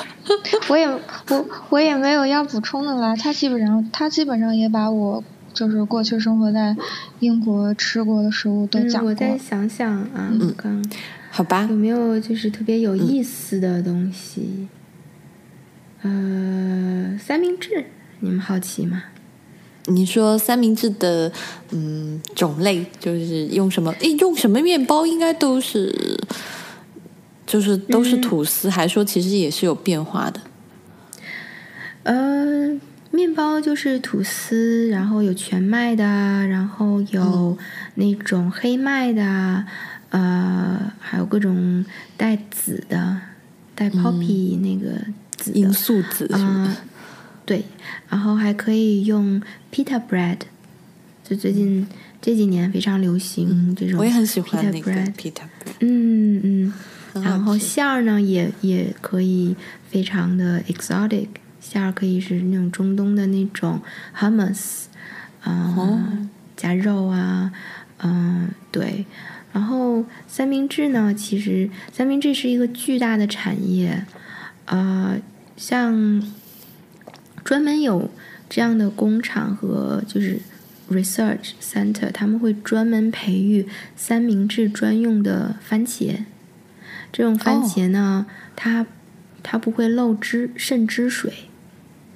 [0.68, 0.86] 我也
[1.30, 3.16] 我我也没有要补充的了。
[3.16, 6.76] 他基本上他基本上也把我就是过去生活在
[7.20, 9.10] 英国吃过的食物都讲过。
[9.10, 10.84] 我再想想啊，刚
[11.30, 14.68] 好吧，有没有就是特别有意思的东西？
[16.02, 17.86] 呃，三明治，
[18.20, 19.04] 你们好奇吗？
[19.86, 21.30] 你说三明治的
[21.70, 23.92] 嗯种类就是用什么？
[24.00, 26.18] 诶，用什么面包应该都是，
[27.46, 30.40] 就是都是吐司，还说其实也是有变化的。
[32.02, 32.78] 呃，
[33.10, 37.56] 面包就是吐司，然后有全麦的，然后有
[37.94, 39.64] 那种黑麦的，
[40.10, 41.84] 呃，还有各种
[42.16, 43.20] 带籽的，
[43.74, 44.98] 带 poppy 那个
[45.36, 46.76] 籽，罂粟籽啊。
[47.46, 47.64] 对，
[48.08, 49.40] 然后还可以用
[49.72, 50.38] pita bread，
[51.22, 51.86] 就最近
[52.20, 54.00] 这几年非常流行这种。
[54.00, 55.72] 我也很喜欢那个 pita bread。
[55.78, 59.54] 嗯嗯，然后馅儿呢也也可以
[59.88, 61.28] 非常的 exotic，
[61.60, 63.80] 馅儿可以是那种中东的那种
[64.18, 64.86] hummus，
[65.42, 66.26] 啊，
[66.56, 67.52] 加肉啊，
[67.98, 69.06] 嗯，对。
[69.52, 74.04] 然后三明治呢，其实三明治是一个巨大的产业，
[74.64, 75.16] 啊，
[75.56, 76.20] 像。
[77.46, 78.10] 专门有
[78.50, 80.40] 这样的工厂和就是
[80.90, 86.24] research center，他们会专门培育三明治专用的番茄。
[87.12, 88.26] 这种番茄呢，
[88.56, 88.84] 它
[89.44, 91.32] 它不会漏汁渗汁水。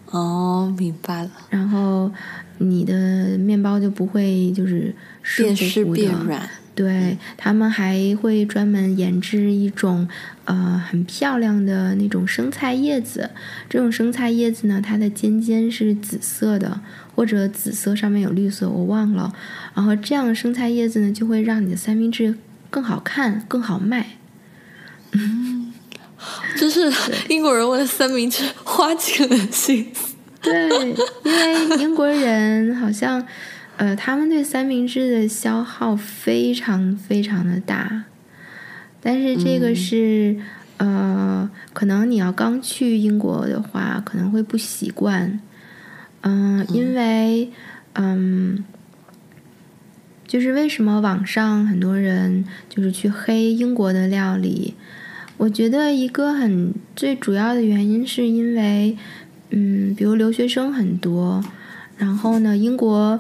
[0.07, 1.31] 哦，明白了。
[1.51, 2.11] 然后
[2.59, 5.45] 你的面包就不会就是湿
[5.85, 6.51] 乎乎的。
[6.81, 10.09] 对他们还会专门研制一种
[10.47, 13.29] 呃很漂亮的那种生菜叶子，
[13.69, 16.81] 这种生菜叶子呢，它的尖尖是紫色的，
[17.15, 19.31] 或者紫色上面有绿色，我忘了。
[19.75, 22.35] 然后这样的生菜叶子呢，就会让你的三明治
[22.71, 24.17] 更好看、更好卖。
[25.13, 25.75] 嗯，
[26.57, 26.91] 就是
[27.29, 30.15] 英国人为了三明治花尽了心思。
[30.41, 33.23] 对，因为英国人好像。
[33.81, 38.05] 呃，他们对三明治的消耗非常非常的大，
[39.01, 40.37] 但是这个是
[40.77, 45.41] 呃，可能你要刚去英国的话，可能会不习惯，
[46.21, 47.51] 嗯，因为
[47.95, 48.63] 嗯，
[50.27, 54.75] 就是为什么网上很多人就是去黑英国的料理，
[55.39, 58.95] 我觉得一个很最主要的原因是因为，
[59.49, 61.43] 嗯，比如留学生很多，
[61.97, 63.19] 然后呢，英国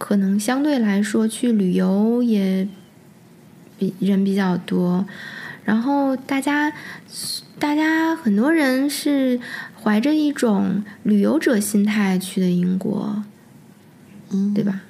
[0.00, 2.66] 可能相对来说去旅游也
[3.78, 5.06] 比人比较多，
[5.62, 6.72] 然后大家
[7.58, 9.38] 大家很多人是
[9.82, 13.22] 怀着一种旅游者心态去的英国，
[14.30, 14.80] 嗯，对吧？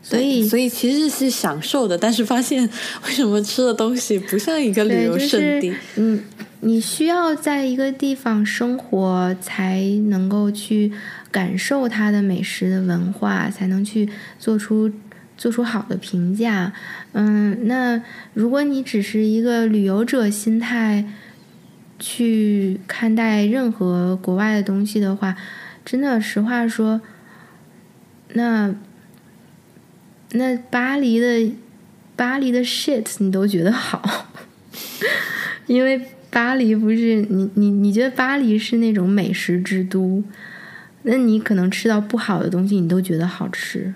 [0.00, 2.62] 所以，所以其实是享受的，但是发现
[3.06, 5.74] 为什么吃的东西不像一个旅游胜地？
[5.96, 6.22] 嗯，
[6.60, 10.92] 你需要在一个地方生活，才能够去
[11.32, 14.08] 感受它的美食的文化，才能去
[14.38, 14.92] 做出
[15.36, 16.72] 做出好的评价。
[17.12, 18.00] 嗯，那
[18.34, 21.04] 如果你只是一个旅游者心态
[21.98, 25.34] 去看待任何国外的东西的话，
[25.84, 27.00] 真的，实话说，
[28.34, 28.74] 那。
[30.34, 31.52] 那巴黎的
[32.16, 34.30] 巴黎的 shit 你都觉得好，
[35.68, 40.24] 因为巴黎不是你你你觉得巴黎是那种美食之都，
[41.02, 43.94] 那你可能吃到不好的东西你都觉得好吃，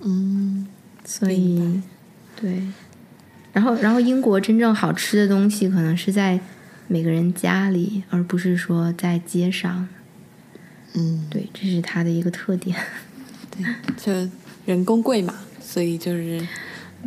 [0.00, 0.66] 嗯，
[1.04, 1.82] 所以
[2.34, 2.62] 对，
[3.52, 6.40] 然后然后英国真正好吃的东西可能是在
[6.88, 9.88] 每个人家里，而不是说在街上，
[10.94, 12.76] 嗯，对，这是它的一个特点，
[13.50, 13.64] 对，
[13.96, 14.30] 就。
[14.66, 16.46] 人工贵嘛，所以就是，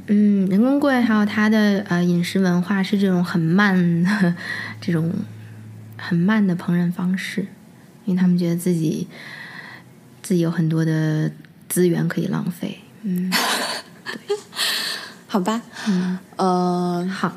[0.08, 4.36] 嗯，人工贵，还有它的呃饮食文化是这种很慢的，
[4.82, 5.14] 这种
[5.96, 7.46] 很慢的烹饪方式，
[8.06, 9.08] 因为他们觉得自己
[10.22, 11.32] 自己有很多的
[11.70, 13.32] 资源可以浪费，嗯，
[14.06, 14.38] 对，
[15.28, 17.32] 好吧，嗯，呃，好。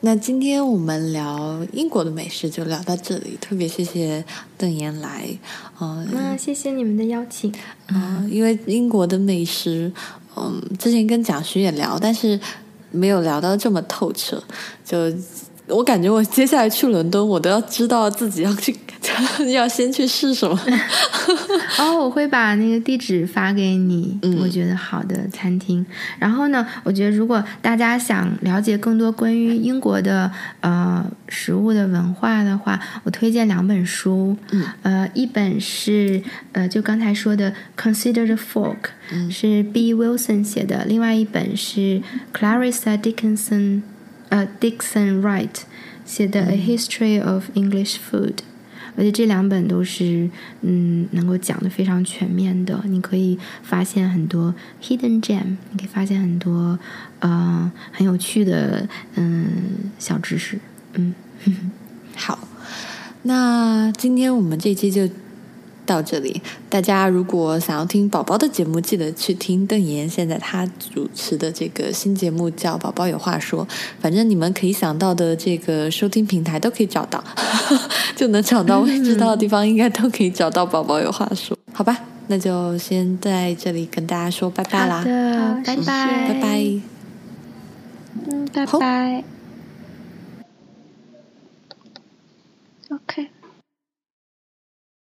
[0.00, 4.24] 那今天我们聊英国的美食就聊到这里，特别谢谢
[4.56, 5.26] 邓岩来，
[5.80, 7.52] 嗯，那谢谢你们的邀请。
[7.88, 9.90] 嗯，因为英国的美食，
[10.36, 12.38] 嗯，之前跟蒋徐也聊，但是
[12.92, 14.42] 没有聊到这么透彻，
[14.84, 15.12] 就。
[15.68, 18.72] 我感觉我接下来去伦敦，我都要知道自己要去，
[19.52, 20.58] 要先去试什么。
[21.78, 25.84] 哦，我会把那个地址发给你，我觉得好的餐厅。
[26.18, 30.30] 然后呢，我觉得如果大家想了解更多关于英国的
[30.60, 34.36] 呃食物的文化的话，我推荐两本书。
[34.50, 38.76] 嗯，呃，一本是呃就刚才说的《Consider the Fork》，
[39.30, 39.92] 是 B.
[39.94, 42.02] Wilson 写的；另外一本是
[42.32, 43.82] Clarissa Dickinson。
[44.28, 45.48] 呃，Dixon Wright
[46.04, 48.32] 写的《A History of English Food》，
[48.96, 50.28] 而且这两本都是
[50.62, 52.82] 嗯，能够讲的非常全面的。
[52.86, 56.78] 你可以发现很多 hidden gem，你可以发现很多
[57.20, 59.46] 呃很有趣的嗯
[59.98, 60.58] 小知识。
[60.94, 61.14] 嗯，
[62.16, 62.48] 好，
[63.22, 65.08] 那今天我们这期就。
[65.86, 73.64] 到这里，大家如果想要听宝宝的节目，记得去听邓妍现在他主持的这个新节目叫《宝宝有话说》。
[74.00, 77.22] 反正你们可以想到的这个收听平台都可以找到，
[78.16, 78.80] 就能找到。
[78.80, 81.56] 未知道的地方应该都可以找到《宝宝有话说》。
[81.72, 85.02] 好吧，那就先在这里跟大家说拜拜啦，
[85.64, 86.80] 拜拜，拜拜，
[88.28, 89.24] 嗯，拜拜
[92.90, 93.35] ，OK。